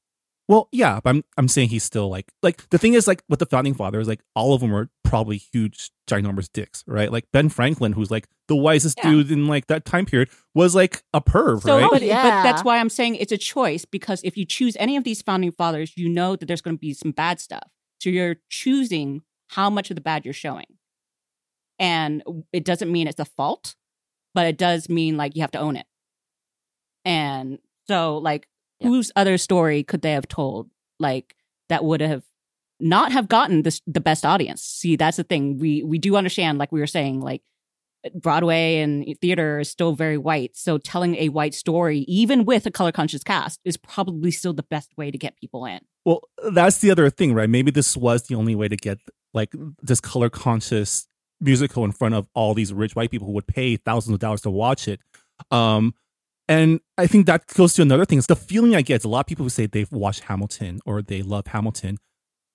[0.49, 3.39] Well, yeah, but I'm I'm saying he's still like like the thing is like with
[3.39, 7.11] the founding fathers, like all of them were probably huge, ginormous dicks, right?
[7.11, 9.11] Like Ben Franklin, who's like the wisest Yeah.
[9.11, 11.89] dude in like that time period, was like a perv, So, right?
[11.91, 12.23] but, Yeah.
[12.23, 15.21] but that's why I'm saying it's a choice because if you choose any of these
[15.21, 17.69] founding fathers, you know that there's going to be some bad stuff.
[18.01, 20.67] So you're choosing how much of the bad you're showing.
[21.79, 23.75] And it doesn't mean it's a fault,
[24.35, 25.87] but it does mean like you have to own it.
[27.05, 27.59] And
[27.89, 28.47] so, like,
[28.79, 28.89] Yeah.
[28.89, 31.35] whose other story could they have told, like,
[31.69, 32.25] that would have
[32.81, 34.63] not have gotten this the best audience?
[34.63, 35.59] See, that's the thing.
[35.59, 37.43] We we do understand, like we were saying, like
[38.15, 40.57] Broadway and theater is still very white.
[40.57, 44.63] So telling a white story, even with a color conscious cast, is probably still the
[44.63, 45.81] best way to get people in.
[46.05, 46.23] Well,
[46.53, 47.51] that's the other thing, right?
[47.51, 48.99] Maybe this was the only way to get
[49.35, 51.07] like this color conscious
[51.41, 54.43] musical in front of all these rich white people who would pay thousands of dollars
[54.43, 55.01] to watch it.
[55.51, 55.95] Um,
[56.49, 58.19] and I think that goes to another thing.
[58.19, 60.81] It's the feeling I get is a lot of people who say they've watched Hamilton
[60.85, 61.99] or they love Hamilton,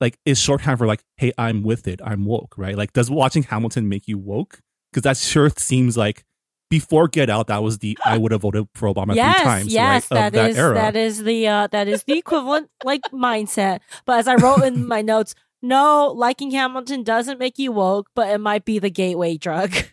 [0.02, 2.78] like is shorthand for like, hey, I'm with it, I'm woke, right?
[2.78, 4.60] Like, does watching Hamilton make you woke?
[4.92, 6.24] Because that sure seems like
[6.70, 9.74] before Get Out, that was the I would have voted for Obama yes, three times,
[9.74, 10.28] yes, right?
[10.28, 10.74] Of that is era.
[10.76, 13.80] that is the uh that is the equivalent like mindset.
[14.06, 18.30] But as I wrote in my notes, no, liking Hamilton doesn't make you woke, but
[18.30, 19.74] it might be the gateway drug.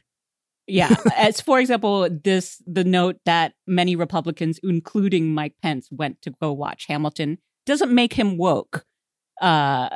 [0.68, 0.94] Yeah.
[1.16, 6.52] As for example, this the note that many Republicans, including Mike Pence, went to go
[6.52, 8.84] watch Hamilton doesn't make him woke.
[9.40, 9.88] Uh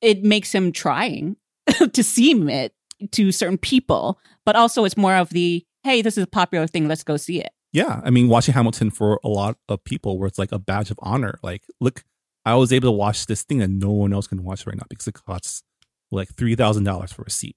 [0.00, 1.36] it makes him trying
[1.92, 2.74] to seem it
[3.12, 6.88] to certain people, but also it's more of the hey, this is a popular thing,
[6.88, 7.50] let's go see it.
[7.72, 10.90] Yeah, I mean, watching Hamilton for a lot of people, where it's like a badge
[10.90, 11.38] of honor.
[11.42, 12.04] Like, look,
[12.44, 14.86] I was able to watch this thing that no one else can watch right now
[14.88, 15.62] because it costs
[16.10, 17.56] like three thousand dollars for a seat.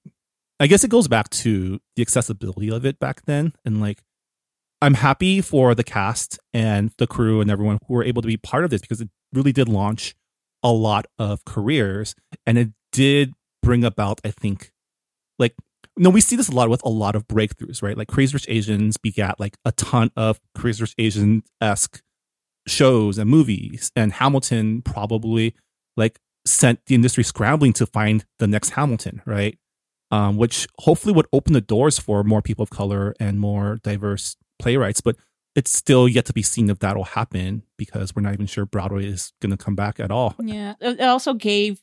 [0.59, 4.03] I guess it goes back to the accessibility of it back then, and like,
[4.81, 8.37] I'm happy for the cast and the crew and everyone who were able to be
[8.37, 10.13] part of this because it really did launch
[10.63, 14.71] a lot of careers, and it did bring about, I think,
[15.37, 15.55] like
[15.95, 17.97] no, we see this a lot with a lot of breakthroughs, right?
[17.97, 22.01] Like Crazy Rich Asians begat like a ton of Crazy Rich Asian esque
[22.67, 25.53] shows and movies, and Hamilton probably
[25.95, 29.57] like sent the industry scrambling to find the next Hamilton, right?
[30.11, 34.35] Um, which hopefully would open the doors for more people of color and more diverse
[34.59, 35.15] playwrights, but
[35.55, 39.05] it's still yet to be seen if that'll happen because we're not even sure Broadway
[39.05, 40.35] is going to come back at all.
[40.39, 40.73] Yeah.
[40.81, 41.81] It also gave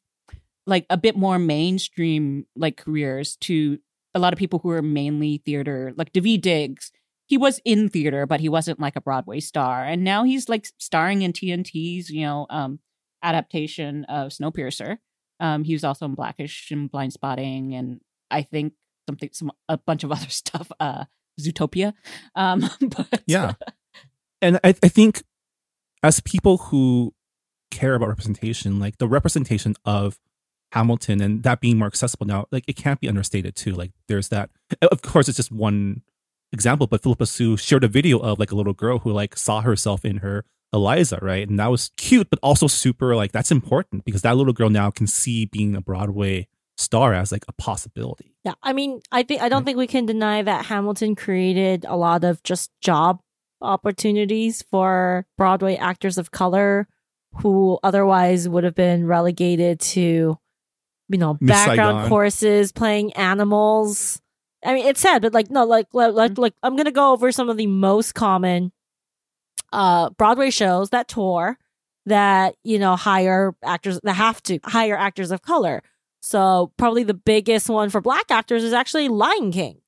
[0.66, 3.78] like a bit more mainstream like careers to
[4.14, 6.90] a lot of people who are mainly theater, like Daveed Diggs.
[7.26, 9.84] he was in theater, but he wasn't like a Broadway star.
[9.84, 12.80] And now he's like starring in TNT's, you know, um,
[13.22, 14.98] adaptation of Snowpiercer.
[15.38, 18.00] Um, he was also in Blackish and Blind Spotting, and
[18.30, 18.74] I think
[19.08, 20.70] something, some a bunch of other stuff.
[20.80, 21.04] Uh,
[21.40, 21.92] Zootopia.
[22.34, 23.54] Um, but Yeah.
[24.42, 25.22] and I, I think
[26.02, 27.14] as people who
[27.70, 30.18] care about representation, like the representation of
[30.72, 33.72] Hamilton and that being more accessible now, like it can't be understated too.
[33.72, 34.50] Like there's that.
[34.82, 36.02] Of course, it's just one
[36.52, 39.60] example, but Phillipa Soo shared a video of like a little girl who like saw
[39.60, 41.48] herself in her Eliza, right?
[41.48, 44.90] And that was cute, but also super like that's important because that little girl now
[44.90, 46.46] can see being a Broadway
[46.80, 48.34] star as like a possibility.
[48.44, 51.96] Yeah, I mean, I think I don't think we can deny that Hamilton created a
[51.96, 53.20] lot of just job
[53.60, 56.88] opportunities for Broadway actors of color
[57.42, 60.38] who otherwise would have been relegated to,
[61.08, 62.08] you know, Miss background Saigon.
[62.08, 64.20] courses, playing animals.
[64.64, 67.30] I mean, it's sad, but like, no, like, like, like, like, I'm gonna go over
[67.30, 68.72] some of the most common
[69.72, 71.56] uh Broadway shows that tour
[72.06, 75.82] that you know hire actors that have to hire actors of color.
[76.20, 79.78] So probably the biggest one for black actors is actually Lion King,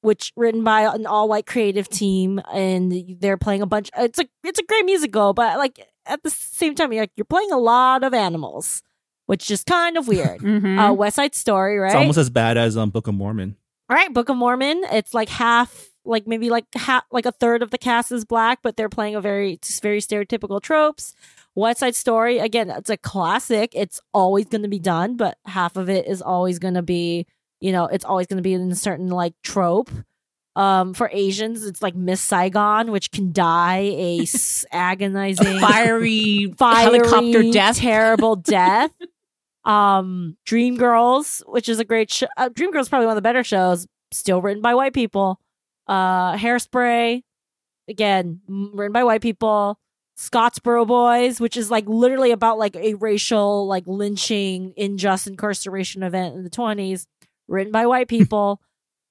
[0.00, 3.90] which written by an all white creative team, and they're playing a bunch.
[3.96, 7.24] It's a it's a great musical, but like at the same time, you're like you're
[7.24, 8.82] playing a lot of animals,
[9.26, 10.40] which is kind of weird.
[10.40, 10.78] Mhm.
[10.90, 11.88] uh, West Side Story, right?
[11.88, 13.56] It's almost as bad as um, Book of Mormon.
[13.88, 14.82] All right, Book of Mormon.
[14.90, 18.58] It's like half, like maybe like half, like a third of the cast is black,
[18.62, 21.14] but they're playing a very, very stereotypical tropes.
[21.54, 23.70] West Side Story, again, it's a classic.
[23.74, 27.26] It's always going to be done, but half of it is always going to be,
[27.60, 29.90] you know, it's always going to be in a certain like trope.
[30.56, 36.98] Um, for Asians, it's like Miss Saigon, which can die a s- agonizing, fiery, fiery,
[36.98, 37.76] helicopter death.
[37.78, 38.92] terrible death.
[39.64, 42.26] um, Dream Girls, which is a great show.
[42.36, 45.40] Uh, Dreamgirls is probably one of the better shows, still written by white people.
[45.86, 47.22] Uh, Hairspray,
[47.88, 49.78] again, written by white people.
[50.18, 56.36] Scottsboro Boys, which is like literally about like a racial, like lynching, unjust incarceration event
[56.36, 57.06] in the twenties,
[57.48, 58.60] written by white people.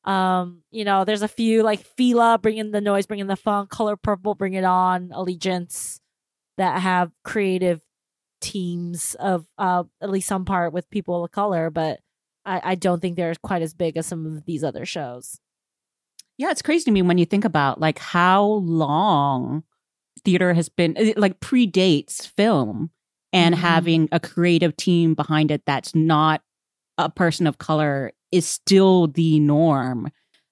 [0.06, 3.96] um, you know, there's a few like Fela, bringing the noise, bringing the funk, Color
[3.98, 6.00] Purple, Bring It On, Allegiance,
[6.58, 7.82] that have creative
[8.42, 12.00] teams of uh at least some part with people of color, but
[12.46, 15.40] I, I don't think they're quite as big as some of these other shows.
[16.38, 19.64] Yeah, it's crazy to me when you think about like how long
[20.24, 22.92] theater has been it, like predates film
[23.32, 23.60] and Mhm.
[23.60, 26.42] having a creative team behind it that's not
[26.98, 30.10] a person of color is still the norm.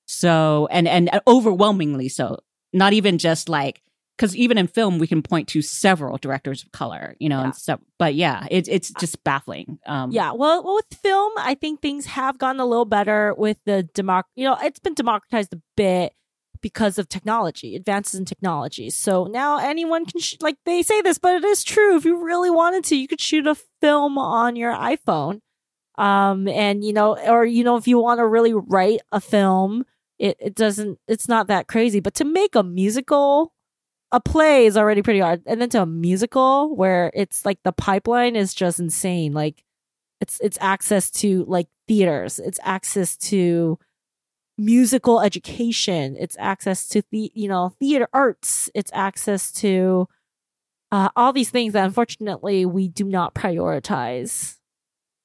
[0.07, 2.39] So and and overwhelmingly so.
[2.73, 3.81] Not even just like
[4.17, 7.43] because even in film we can point to several directors of color, you know, Yeah.
[7.45, 7.79] and stuff.
[7.97, 9.79] But yeah, it's it's just baffling.
[9.85, 13.57] Um, Yeah, well, well, with film, I think things have gotten a little better with
[13.65, 14.23] the democ.
[14.35, 16.13] You know, it's been democratized a bit
[16.61, 18.89] because of technology, advances in technology.
[18.89, 21.95] So now anyone can, sh- like they say this, but it is true.
[21.95, 25.41] If you really wanted to, you could shoot a film on your iPhone.
[25.97, 29.85] Um, and you know, or you know, if you want to really write a film,
[30.17, 30.99] it it doesn't.
[31.07, 31.99] It's not that crazy.
[31.99, 33.53] But to make a musical.
[34.13, 37.71] A play is already pretty hard, and then to a musical where it's like the
[37.71, 39.31] pipeline is just insane.
[39.31, 39.63] Like
[40.19, 43.77] it's it's access to like theaters it's access to
[44.61, 50.07] musical education it's access to the you know theater arts it's access to
[50.91, 54.57] uh, all these things that unfortunately we do not prioritize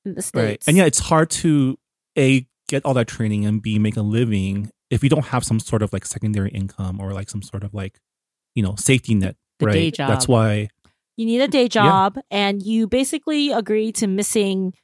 [0.04, 0.24] in the Right.
[0.24, 1.78] states And yeah, it's hard to
[2.16, 5.58] A, get all that training and B, make a living if you don't have some
[5.58, 7.98] sort of like secondary income or like some sort of like,
[8.54, 9.36] you know, safety net.
[9.58, 9.72] The right.
[9.72, 10.08] day job.
[10.10, 10.68] That's why
[11.16, 14.74] you need a day job and you basically agree to missing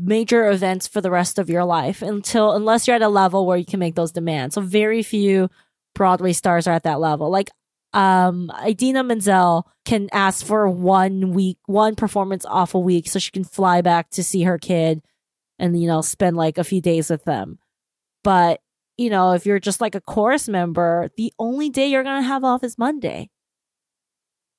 [0.00, 3.56] major events for the rest of your life until unless you're at a level where
[3.56, 4.54] you can make those demands.
[4.54, 5.48] So very few
[5.94, 7.30] broadway stars are at that level.
[7.30, 7.50] Like
[7.94, 13.30] um idina menzel can ask for one week one performance off a week so she
[13.30, 15.00] can fly back to see her kid
[15.58, 17.58] and you know spend like a few days with them.
[18.22, 18.60] But
[18.98, 22.44] you know if you're just like a chorus member the only day you're gonna have
[22.44, 23.30] off is monday.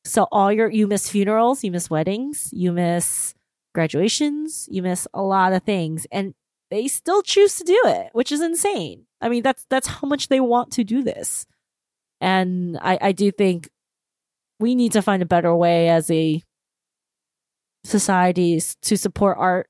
[0.06, 3.36] So all your you miss funerals, you miss weddings, you miss
[3.74, 6.34] graduations, you miss a lot of things and
[6.72, 9.06] they still choose to do it, which is insane.
[9.22, 11.46] I mean, that's that's how much they want to do this.
[12.22, 13.70] And I I do think
[14.60, 16.44] we need to find a better way as a
[17.86, 19.70] society to support art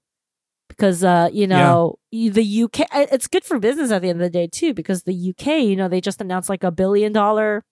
[0.68, 4.26] because uh you know y- the UK it's good for business at the end of
[4.26, 7.64] the day too because the UK you know they just announced like a billion dollar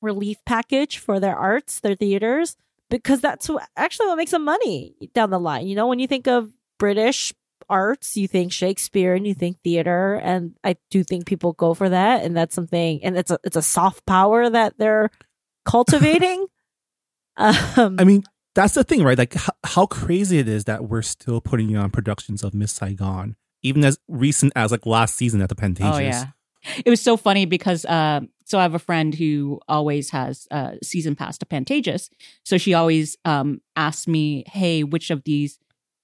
[0.00, 2.56] relief package for their arts, their theaters,
[2.90, 5.66] because that's what, actually what makes them money down the line.
[5.66, 7.32] You know, when you think of British
[7.68, 11.88] arts, you think Shakespeare and you think theater, and I do think people go for
[11.88, 15.10] that, and that's something, and it's a it's a soft power that they're
[15.64, 16.46] cultivating.
[17.36, 18.24] um, I mean,
[18.54, 19.18] that's the thing, right?
[19.18, 23.36] Like h- how crazy it is that we're still putting on productions of Miss Saigon,
[23.62, 25.94] even as recent as like last season at the Pantages.
[25.94, 26.24] Oh yeah.
[26.84, 30.72] It was so funny because uh, so I have a friend who always has uh,
[30.82, 32.10] season pass to Pantages.
[32.44, 35.58] So she always um, asks me, "Hey, which of these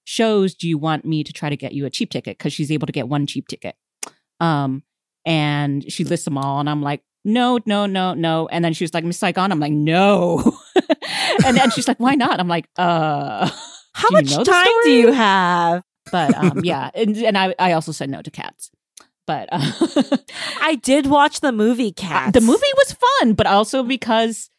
[0.05, 2.71] shows do you want me to try to get you a cheap ticket?" Because she's
[2.71, 3.75] able to get one cheap ticket.
[4.39, 4.83] Um,
[5.25, 8.83] and she lists them all, and I'm like, "No, no, no, no." And then she
[8.83, 10.57] was like, "Miss Saigon." I'm like, "No."
[11.45, 13.49] and then she's like, "Why not?" I'm like, "Uh."
[13.95, 15.81] how much time do you have?
[16.11, 18.69] But um, yeah, and, and I, I also said no to cats.
[19.27, 20.17] But uh,
[20.61, 22.33] I did watch the movie Cats.
[22.33, 24.49] the movie was fun, but also because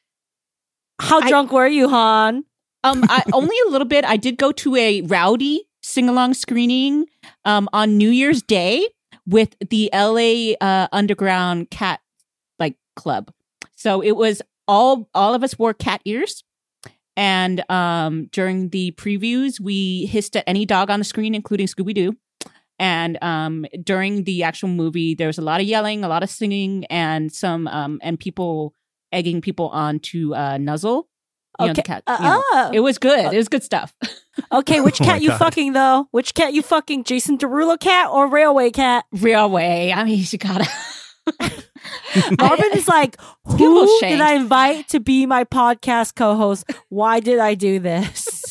[1.01, 2.45] How I- drunk were you, Han?
[2.85, 4.05] um, I, only a little bit.
[4.05, 7.07] I did go to a rowdy sing along screening
[7.45, 8.89] um, on New Year's Day
[9.27, 12.01] with the LA uh, Underground Cat
[12.59, 13.33] like club.
[13.77, 16.43] So it was all all of us wore cat ears.
[17.17, 21.95] And um, during the previews, we hissed at any dog on the screen, including Scooby
[21.95, 22.17] Doo.
[22.79, 26.29] And um, during the actual movie, there was a lot of yelling, a lot of
[26.31, 28.75] singing, and some um, and people
[29.13, 31.09] egging people on to uh, nuzzle.
[31.59, 31.87] You know, the Okay.
[31.87, 32.03] cat.
[32.07, 32.43] Uh, you know.
[32.53, 32.71] oh.
[32.75, 33.33] It was good.
[33.33, 33.95] It was good stuff.
[34.53, 35.39] Okay, which Oh cat you God.
[35.39, 36.09] fucking though?
[36.11, 37.05] Which cat you fucking?
[37.05, 39.07] Jason Derulo cat or Railway cat?
[39.11, 39.91] Railway.
[39.97, 40.69] I mean, you gotta.
[42.39, 43.17] Marvin is like,
[43.47, 44.21] Let's get a little who did.
[44.21, 46.71] I invite to be my podcast co-host?
[46.91, 48.46] Why did I do this?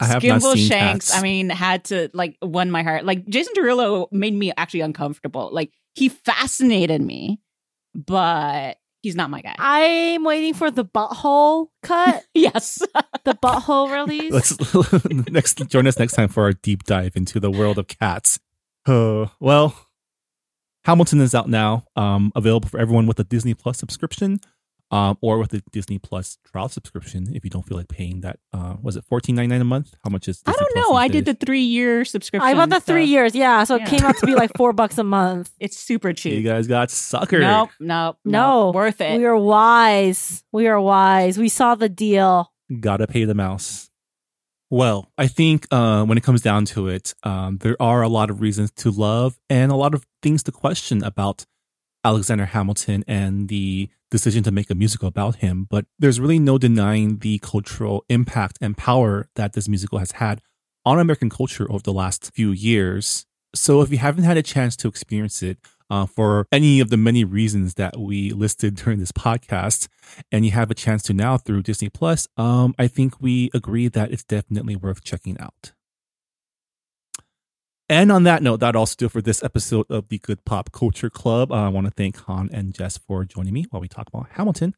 [0.00, 1.10] I have not Skimble seen Shanks.
[1.10, 1.18] Cats.
[1.18, 3.04] I mean, had to like won my heart.
[3.04, 5.50] Like Jason Derulo made me actually uncomfortable.
[5.52, 7.40] Like he fascinated me,
[7.94, 9.54] but he's not my guy.
[9.58, 12.80] I'm waiting for the butthole cut, yes.
[13.24, 14.32] the butthole release.
[14.32, 18.38] Let's next join us next time for our deep dive into the world of cats.
[18.86, 19.74] Uh, well,
[20.84, 24.40] Hamilton is out now, um, available for everyone with a Disney Plus subscription,
[24.90, 27.34] um, or with the Disney Plus trial subscription.
[27.34, 29.94] If you don't feel like paying that, uh, was it fourteen ninety nine a month?
[30.04, 30.42] How much is?
[30.46, 30.92] I don't Plus know.
[30.94, 32.48] these I did the three year subscription.
[32.48, 33.64] I bought the three so years, yeah.
[33.64, 35.50] So it came out to be like four bucks a month.
[35.58, 36.34] It's super cheap.
[36.34, 37.40] You guys got suckered.
[37.40, 39.18] Nope, nope, No, worth it.
[39.18, 40.44] We are wise.
[40.52, 41.38] We are wise.
[41.38, 42.52] We saw the deal.
[42.80, 43.90] Gotta pay the mouse.
[44.70, 48.28] Well, I think uh, when it comes down to it, um, there are a lot
[48.28, 51.46] of reasons to love and a lot of things to question about
[52.04, 55.66] Alexander Hamilton and the decision to make a musical about him.
[55.68, 60.40] But there's really no denying the cultural impact and power that this musical has had
[60.84, 63.26] on American culture over the last few years.
[63.54, 65.58] So if you haven't had a chance to experience it,
[65.90, 69.88] uh, for any of the many reasons that we listed during this podcast,
[70.30, 73.88] and you have a chance to now through Disney Plus, um, I think we agree
[73.88, 75.72] that it's definitely worth checking out.
[77.90, 80.72] And on that note, that also do it for this episode of the Good Pop
[80.72, 81.50] Culture Club.
[81.50, 84.26] Uh, I want to thank Han and Jess for joining me while we talk about
[84.32, 84.74] Hamilton.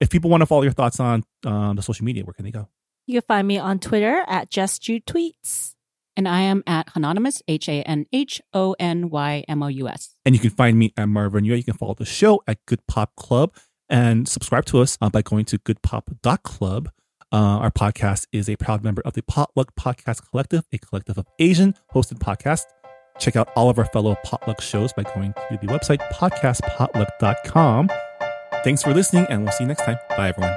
[0.00, 2.50] If people want to follow your thoughts on um, the social media, where can they
[2.50, 2.68] go?
[3.06, 5.74] You can find me on Twitter at Just Jude Tweets.
[6.16, 9.86] and I am at Hanonymous, H A N H O N Y M O U
[9.88, 10.14] S.
[10.24, 11.58] And you can find me at Marvin Yueh.
[11.58, 13.54] You can follow the show at Good Pop Club
[13.90, 16.88] and subscribe to us uh, by going to goodpop.club.
[17.32, 21.26] Uh, our podcast is a proud member of the Potluck Podcast Collective, a collective of
[21.38, 22.66] Asian hosted podcasts.
[23.18, 27.90] Check out all of our fellow Potluck shows by going to the website podcastpotluck.com.
[28.62, 29.98] Thanks for listening, and we'll see you next time.
[30.10, 30.56] Bye, everyone.